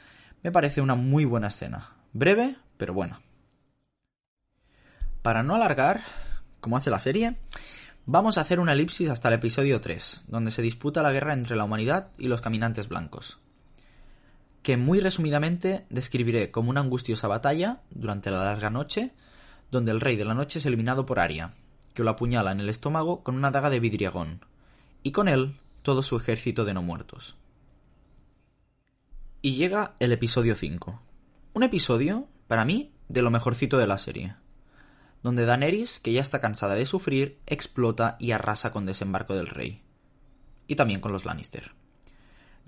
[0.45, 1.97] me parece una muy buena escena.
[2.13, 3.21] Breve, pero buena.
[5.23, 6.03] Para no alargar,
[6.61, 7.39] como hace la serie,
[8.07, 11.57] vamos a hacer una elipsis hasta el episodio 3, donde se disputa la guerra entre
[11.57, 13.41] la humanidad y los caminantes blancos.
[14.63, 19.13] Que muy resumidamente describiré como una angustiosa batalla durante la larga noche,
[19.71, 21.55] donde el rey de la noche es eliminado por Aria,
[21.95, 24.45] que lo apuñala en el estómago con una daga de vidriagón,
[25.03, 27.37] y con él todo su ejército de no muertos.
[29.41, 31.01] Y llega el episodio 5.
[31.55, 34.35] Un episodio, para mí, de lo mejorcito de la serie.
[35.23, 39.83] Donde Daenerys, que ya está cansada de sufrir, explota y arrasa con Desembarco del Rey.
[40.67, 41.73] Y también con los Lannister.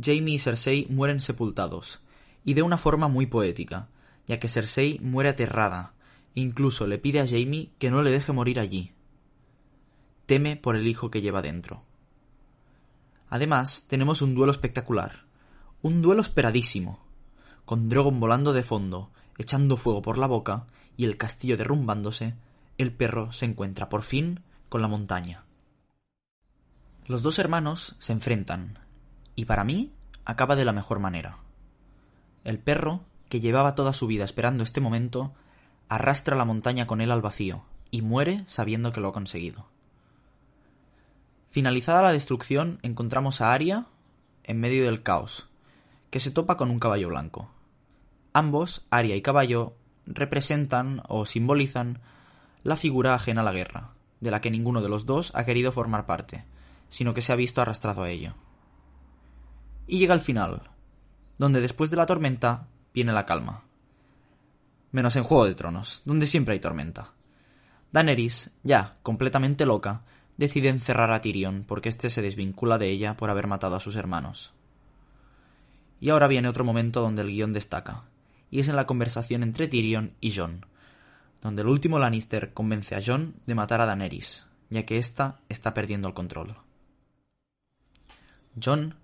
[0.03, 2.01] Jaime y Cersei mueren sepultados,
[2.45, 3.89] y de una forma muy poética,
[4.27, 5.95] ya que Cersei muere aterrada,
[6.35, 8.93] e incluso le pide a Jaime que no le deje morir allí.
[10.27, 11.83] Teme por el hijo que lleva dentro.
[13.29, 15.25] Además, tenemos un duelo espectacular.
[15.83, 17.01] Un duelo esperadísimo.
[17.65, 20.67] Con Drogon volando de fondo, echando fuego por la boca
[20.97, 22.35] y el castillo derrumbándose,
[22.79, 25.45] el perro se encuentra por fin con la montaña.
[27.07, 28.79] Los dos hermanos se enfrentan,
[29.41, 29.91] y para mí
[30.27, 31.39] acaba de la mejor manera.
[32.45, 35.33] El perro, que llevaba toda su vida esperando este momento,
[35.89, 39.65] arrastra la montaña con él al vacío, y muere sabiendo que lo ha conseguido.
[41.49, 43.87] Finalizada la destrucción, encontramos a Aria
[44.45, 45.49] en medio del caos,
[46.11, 47.49] que se topa con un caballo blanco.
[48.35, 49.73] Ambos, Aria y caballo,
[50.05, 51.99] representan o simbolizan
[52.63, 55.73] la figura ajena a la guerra, de la que ninguno de los dos ha querido
[55.73, 56.45] formar parte,
[56.91, 58.35] sino que se ha visto arrastrado a ello.
[59.91, 60.71] Y llega el final,
[61.37, 63.65] donde después de la tormenta viene la calma.
[64.93, 67.15] Menos en Juego de Tronos, donde siempre hay tormenta.
[67.91, 70.05] Daenerys, ya completamente loca,
[70.37, 73.97] decide encerrar a Tyrion porque éste se desvincula de ella por haber matado a sus
[73.97, 74.55] hermanos.
[75.99, 78.05] Y ahora viene otro momento donde el guion destaca,
[78.49, 80.67] y es en la conversación entre Tyrion y Jon,
[81.43, 85.75] donde el último Lannister convence a Jon de matar a Daenerys, ya que ésta está
[85.75, 86.59] perdiendo el control.
[88.63, 88.95] Jon,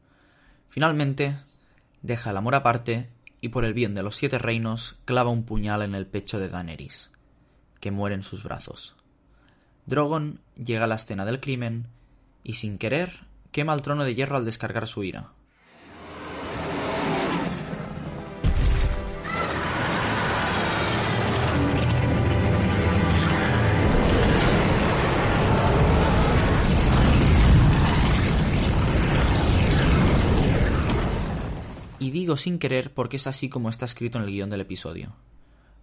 [0.69, 1.39] finalmente,
[2.03, 3.09] deja el amor aparte
[3.41, 6.49] y por el bien de los siete reinos clava un puñal en el pecho de
[6.49, 7.11] Daenerys,
[7.81, 8.97] que muere en sus brazos.
[9.87, 11.87] Drogon llega a la escena del crimen
[12.43, 15.33] y sin querer quema el trono de hierro al descargar su ira.
[32.37, 35.15] Sin querer porque es así como está escrito en el guion del episodio.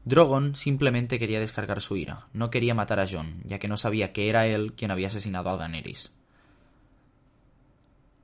[0.06, 4.12] Drogon simplemente quería descargar su ira, no quería matar a Jon, ya que no sabía
[4.12, 6.12] que era él quien había asesinado a Daenerys.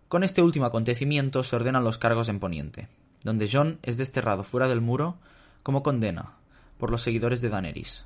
[0.09, 2.89] Con este último acontecimiento se ordenan los cargos en Poniente,
[3.23, 5.17] donde Jon es desterrado fuera del muro
[5.63, 6.33] como condena
[6.77, 8.05] por los seguidores de Daenerys.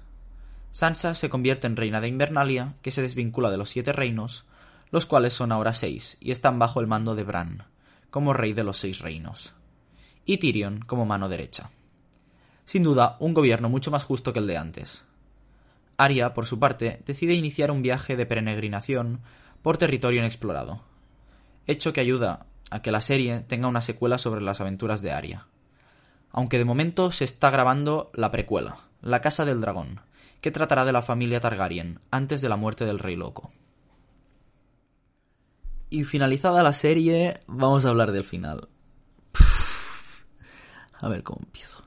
[0.72, 4.46] Sansa se convierte en reina de Invernalia, que se desvincula de los siete reinos,
[4.92, 7.66] los cuales son ahora seis, y están bajo el mando de Bran,
[8.10, 9.54] como rey de los seis reinos,
[10.26, 11.72] y Tyrion como mano derecha.
[12.66, 15.06] Sin duda, un gobierno mucho más justo que el de antes.
[15.98, 19.22] Arya, por su parte, decide iniciar un viaje de peregrinación
[19.62, 20.82] por territorio inexplorado,
[21.68, 25.48] hecho que ayuda a que la serie tenga una secuela sobre las aventuras de Arya.
[26.32, 30.02] Aunque de momento se está grabando la precuela, La Casa del Dragón,
[30.42, 33.52] que tratará de la familia Targaryen antes de la muerte del Rey Loco.
[35.90, 38.68] Y finalizada la serie, vamos a hablar del final.
[41.04, 41.84] A ver cómo empiezo.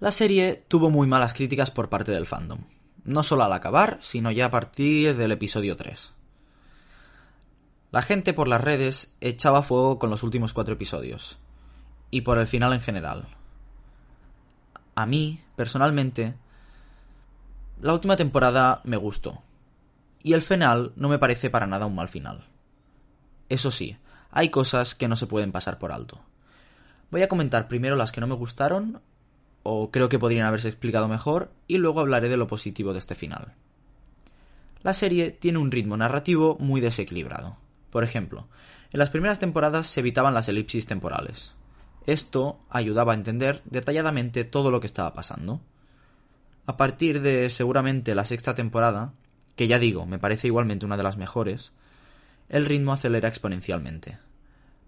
[0.00, 2.60] La serie tuvo muy malas críticas por parte del fandom,
[3.04, 6.14] no solo al acabar, sino ya a partir del episodio 3.
[7.90, 11.36] La gente por las redes echaba fuego con los últimos cuatro episodios,
[12.10, 13.28] y por el final en general.
[14.94, 16.34] A mí, personalmente,
[17.82, 19.42] la última temporada me gustó,
[20.22, 22.46] y el final no me parece para nada un mal final.
[23.50, 23.98] Eso sí,
[24.30, 26.22] hay cosas que no se pueden pasar por alto.
[27.14, 29.00] Voy a comentar primero las que no me gustaron
[29.62, 33.14] o creo que podrían haberse explicado mejor, y luego hablaré de lo positivo de este
[33.14, 33.54] final.
[34.82, 37.56] La serie tiene un ritmo narrativo muy desequilibrado.
[37.90, 38.48] Por ejemplo,
[38.90, 41.54] en las primeras temporadas se evitaban las elipsis temporales.
[42.04, 45.60] Esto ayudaba a entender detalladamente todo lo que estaba pasando.
[46.66, 49.12] A partir de seguramente la sexta temporada,
[49.54, 51.74] que ya digo, me parece igualmente una de las mejores,
[52.48, 54.18] el ritmo acelera exponencialmente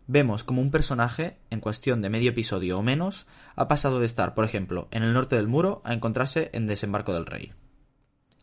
[0.06, 4.34] vemos como un personaje, en cuestión de medio episodio o menos, ha pasado de estar,
[4.34, 7.52] por ejemplo, en el norte del muro a encontrarse en Desembarco del Rey.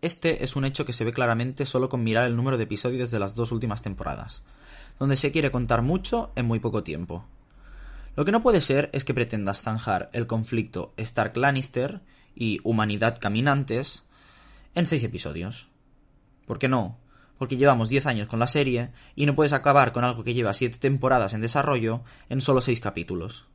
[0.01, 3.09] Este es un hecho que se ve claramente solo con mirar el número de episodios
[3.09, 4.43] de las dos últimas temporadas,
[4.99, 7.25] donde se quiere contar mucho en muy poco tiempo.
[8.15, 12.01] Lo que no puede ser es que pretendas zanjar el conflicto Stark-Lannister
[12.35, 14.05] y Humanidad Caminantes
[14.75, 15.69] en seis episodios.
[16.45, 16.97] ¿Por qué no?
[17.43, 20.53] Porque llevamos 10 años con la serie y no puedes acabar con algo que lleva
[20.53, 23.47] 7 temporadas en desarrollo en solo 6 capítulos.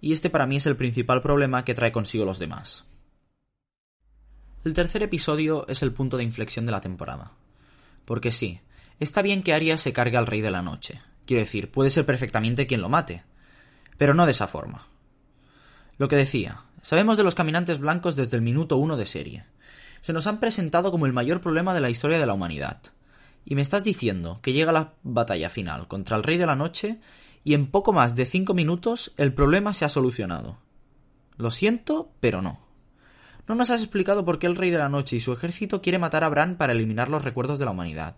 [0.00, 2.86] Y este para mí es el principal problema que trae consigo los demás.
[4.62, 7.32] El tercer episodio es el punto de inflexión de la temporada.
[8.04, 8.60] Porque sí,
[9.00, 11.02] está bien que Arya se cargue al Rey de la Noche.
[11.26, 13.24] Quiero decir, puede ser perfectamente quien lo mate.
[13.98, 14.86] Pero no de esa forma.
[15.98, 19.46] Lo que decía, sabemos de los caminantes blancos desde el minuto uno de serie.
[20.00, 22.80] Se nos han presentado como el mayor problema de la historia de la humanidad.
[23.50, 27.00] Y me estás diciendo que llega la batalla final contra el Rey de la Noche
[27.42, 30.58] y en poco más de cinco minutos el problema se ha solucionado.
[31.36, 32.60] Lo siento, pero no.
[33.48, 35.98] No nos has explicado por qué el Rey de la Noche y su ejército quiere
[35.98, 38.14] matar a Bran para eliminar los recuerdos de la humanidad.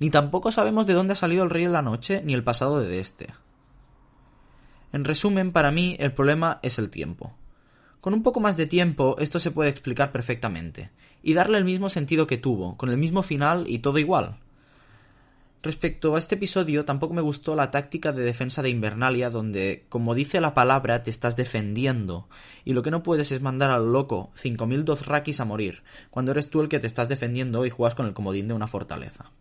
[0.00, 2.78] ni tampoco sabemos de dónde ha salido el Rey de la Noche ni el pasado
[2.78, 3.28] de este.
[4.92, 7.32] En resumen, para mí el problema es el tiempo.
[8.02, 10.90] Con un poco más de tiempo esto se puede explicar perfectamente,
[11.22, 14.40] y darle el mismo sentido que tuvo, con el mismo final y todo igual.
[15.60, 20.14] Respecto a este episodio, tampoco me gustó la táctica de defensa de Invernalia, donde, como
[20.14, 22.28] dice la palabra, te estás defendiendo,
[22.64, 26.48] y lo que no puedes es mandar al loco 5.000 Dothraki a morir, cuando eres
[26.48, 29.32] tú el que te estás defendiendo y juegas con el comodín de una fortaleza.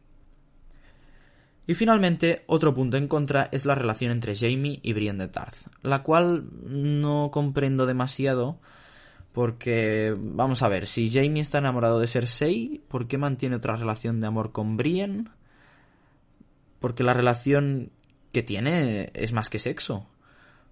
[1.68, 5.68] Y finalmente, otro punto en contra es la relación entre Jamie y Brienne de Tarth,
[5.84, 8.60] la cual no comprendo demasiado,
[9.34, 14.20] porque, vamos a ver, si Jamie está enamorado de Cersei, ¿por qué mantiene otra relación
[14.20, 15.26] de amor con Brienne?
[16.88, 17.92] Porque la relación
[18.32, 20.08] que tiene es más que sexo.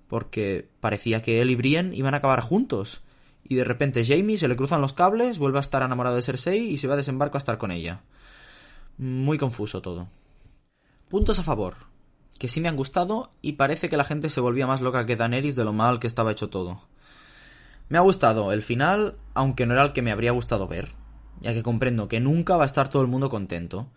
[0.07, 3.01] Porque parecía que él y Brienne iban a acabar juntos.
[3.43, 6.70] Y de repente Jamie se le cruzan los cables, vuelve a estar enamorado de Cersei
[6.70, 8.03] y se va a desembarco a estar con ella.
[8.97, 10.07] Muy confuso todo.
[11.09, 11.76] Puntos a favor.
[12.39, 15.18] Que sí me han gustado y parece que la gente se volvía más loca que
[15.18, 16.80] Daenerys de lo mal que estaba hecho todo.
[17.89, 20.93] Me ha gustado el final, aunque no era el que me habría gustado ver,
[21.41, 23.89] ya que comprendo que nunca va a estar todo el mundo contento.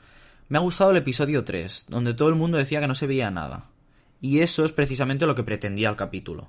[0.49, 3.31] Me ha gustado el episodio 3, donde todo el mundo decía que no se veía
[3.31, 3.67] nada.
[4.23, 6.49] Y eso es precisamente lo que pretendía el capítulo.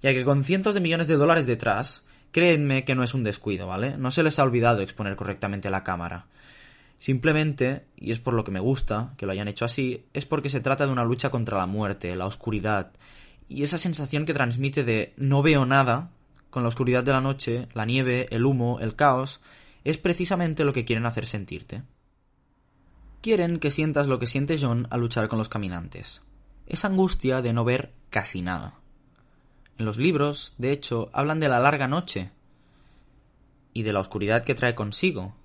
[0.00, 3.66] Ya que con cientos de millones de dólares detrás, créanme que no es un descuido,
[3.66, 3.98] ¿vale?
[3.98, 6.26] No se les ha olvidado exponer correctamente la cámara.
[7.00, 10.48] Simplemente, y es por lo que me gusta que lo hayan hecho así, es porque
[10.48, 12.92] se trata de una lucha contra la muerte, la oscuridad,
[13.48, 16.10] y esa sensación que transmite de no veo nada,
[16.50, 19.40] con la oscuridad de la noche, la nieve, el humo, el caos,
[19.82, 21.82] es precisamente lo que quieren hacer sentirte.
[23.22, 26.22] Quieren que sientas lo que siente John al luchar con los caminantes.
[26.66, 28.80] Esa angustia de no ver casi nada.
[29.78, 32.32] En los libros, de hecho, hablan de la larga noche
[33.72, 35.36] y de la oscuridad que trae consigo,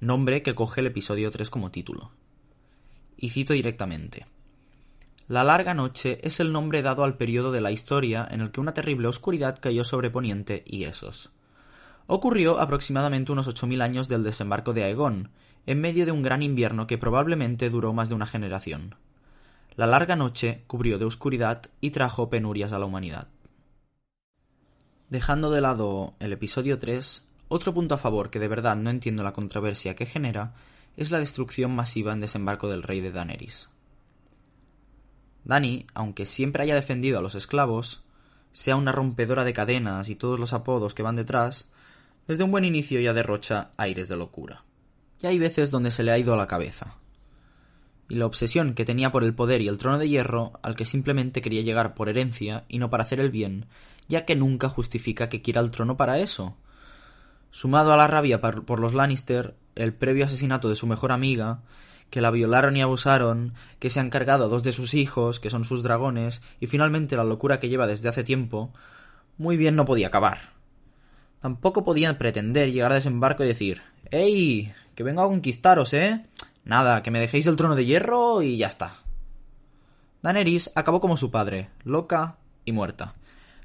[0.00, 2.12] nombre que coge el episodio 3 como título.
[3.18, 4.24] Y cito directamente.
[5.28, 8.60] La larga noche es el nombre dado al periodo de la historia en el que
[8.60, 11.30] una terrible oscuridad cayó sobre Poniente y Esos.
[12.06, 15.30] Ocurrió aproximadamente unos 8.000 años del desembarco de Aegon,
[15.66, 18.94] en medio de un gran invierno que probablemente duró más de una generación.
[19.74, 23.28] La larga noche cubrió de oscuridad y trajo penurias a la humanidad.
[25.10, 29.24] Dejando de lado el episodio 3, otro punto a favor que de verdad no entiendo
[29.24, 30.54] la controversia que genera
[30.96, 33.68] es la destrucción masiva en desembarco del rey de Daenerys.
[35.44, 38.02] Dani, aunque siempre haya defendido a los esclavos,
[38.52, 41.68] sea una rompedora de cadenas y todos los apodos que van detrás,
[42.26, 44.64] desde un buen inicio ya derrocha aires de locura
[45.22, 46.96] y hay veces donde se le ha ido la cabeza.
[48.08, 50.84] Y la obsesión que tenía por el poder y el trono de hierro, al que
[50.84, 53.66] simplemente quería llegar por herencia y no para hacer el bien,
[54.08, 56.56] ya que nunca justifica que quiera el trono para eso.
[57.50, 61.62] Sumado a la rabia por los Lannister, el previo asesinato de su mejor amiga,
[62.10, 65.50] que la violaron y abusaron, que se han cargado a dos de sus hijos, que
[65.50, 68.72] son sus dragones, y finalmente la locura que lleva desde hace tiempo,
[69.38, 70.54] muy bien no podía acabar.
[71.40, 74.72] Tampoco podían pretender llegar a desembarco y decir ¡Ey!
[74.96, 76.26] Que vengo a conquistaros, ¿eh?
[76.64, 78.94] Nada, que me dejéis el trono de hierro y ya está.
[80.22, 83.14] Daenerys acabó como su padre, loca y muerta.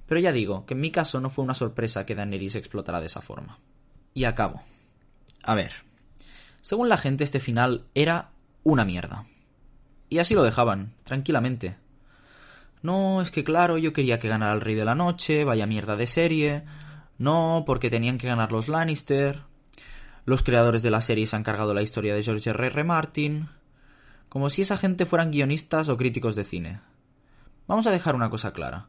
[0.05, 3.07] Pero ya digo, que en mi caso no fue una sorpresa que Daenerys explotara de
[3.07, 3.57] esa forma.
[4.13, 4.61] Y acabo.
[5.41, 5.71] A ver.
[6.59, 8.29] Según la gente, este final era
[8.63, 9.25] una mierda.
[10.09, 11.77] Y así lo dejaban, tranquilamente.
[12.83, 15.95] No, es que claro, yo quería que ganara el Rey de la Noche, vaya mierda
[15.95, 16.63] de serie.
[17.17, 19.49] No, porque tenían que ganar los Lannister.
[20.23, 22.67] Los creadores de la serie se han cargado la historia de George R.
[22.67, 22.83] R.
[22.83, 23.49] Martin,
[24.29, 26.79] como si esa gente fueran guionistas o críticos de cine.
[27.67, 28.87] Vamos a dejar una cosa clara.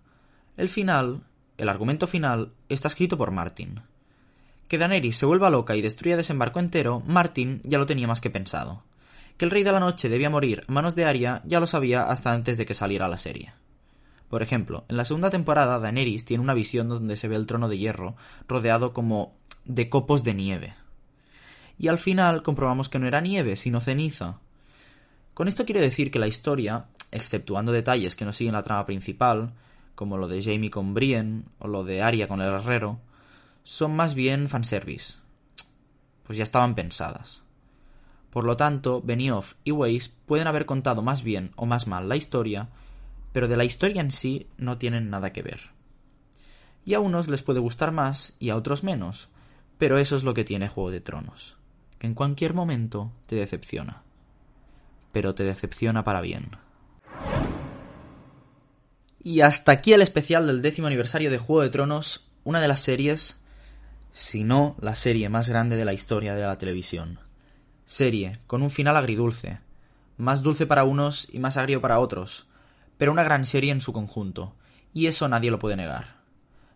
[0.58, 1.22] El final,
[1.56, 3.80] el argumento final, está escrito por Martin.
[4.68, 8.28] Que Daenerys se vuelva loca y destruya desembarco entero, Martin ya lo tenía más que
[8.28, 8.84] pensado.
[9.38, 12.10] Que el Rey de la Noche debía morir a manos de Arya ya lo sabía
[12.10, 13.54] hasta antes de que saliera la serie.
[14.28, 17.68] Por ejemplo, en la segunda temporada Daenerys tiene una visión donde se ve el trono
[17.68, 18.16] de hierro
[18.48, 20.74] rodeado como de copos de nieve
[21.82, 24.38] y al final comprobamos que no era nieve, sino ceniza.
[25.34, 29.52] Con esto quiero decir que la historia, exceptuando detalles que no siguen la trama principal,
[29.96, 33.00] como lo de Jamie con Brienne o lo de Arya con el herrero,
[33.64, 35.18] son más bien fanservice.
[36.22, 37.42] Pues ya estaban pensadas.
[38.30, 42.14] Por lo tanto, Benioff y Weiss pueden haber contado más bien o más mal la
[42.14, 42.68] historia,
[43.32, 45.72] pero de la historia en sí no tienen nada que ver.
[46.84, 49.30] Y a unos les puede gustar más y a otros menos,
[49.78, 51.60] pero eso es lo que tiene Juego de Tronos
[52.02, 54.02] que en cualquier momento te decepciona.
[55.12, 56.50] Pero te decepciona para bien.
[59.22, 62.80] Y hasta aquí el especial del décimo aniversario de Juego de Tronos, una de las
[62.80, 63.40] series,
[64.12, 67.20] si no la serie más grande de la historia de la televisión.
[67.84, 69.60] Serie con un final agridulce,
[70.16, 72.48] más dulce para unos y más agrio para otros,
[72.98, 74.56] pero una gran serie en su conjunto,
[74.92, 76.16] y eso nadie lo puede negar.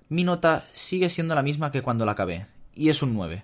[0.08, 2.46] Mi nota sigue siendo la misma que cuando la acabé,
[2.76, 3.42] y es un 9,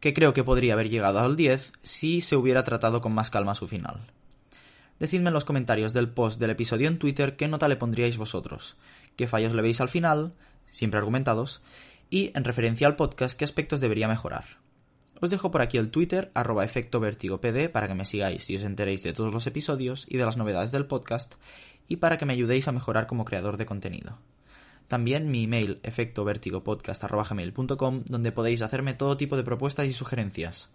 [0.00, 3.54] que creo que podría haber llegado al 10 si se hubiera tratado con más calma
[3.54, 4.00] su final.
[4.98, 8.76] Decidme en los comentarios del post del episodio en Twitter qué nota le pondríais vosotros,
[9.16, 10.34] qué fallos le veis al final,
[10.66, 11.62] siempre argumentados,
[12.10, 14.58] y, en referencia al podcast, qué aspectos debería mejorar.
[15.20, 18.62] Os dejo por aquí el Twitter, arroba efecto pd, para que me sigáis y os
[18.62, 21.34] enteréis de todos los episodios y de las novedades del podcast,
[21.88, 24.18] y para que me ayudéis a mejorar como creador de contenido.
[24.90, 30.68] También mi email efectovertigopodcast.com donde podéis hacerme todo tipo de propuestas y sugerencias.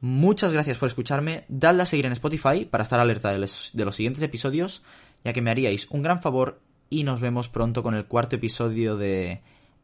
[0.00, 3.84] Muchas gracias por escucharme, dadle a seguir en Spotify para estar alerta de los, de
[3.84, 4.84] los siguientes episodios,
[5.24, 8.96] ya que me haríais un gran favor y nos vemos pronto con el cuarto episodio
[8.96, 9.40] de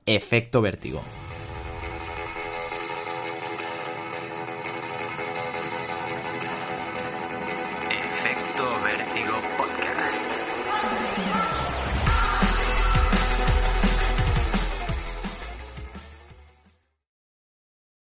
[0.06, 1.02] Efecto Vértigo.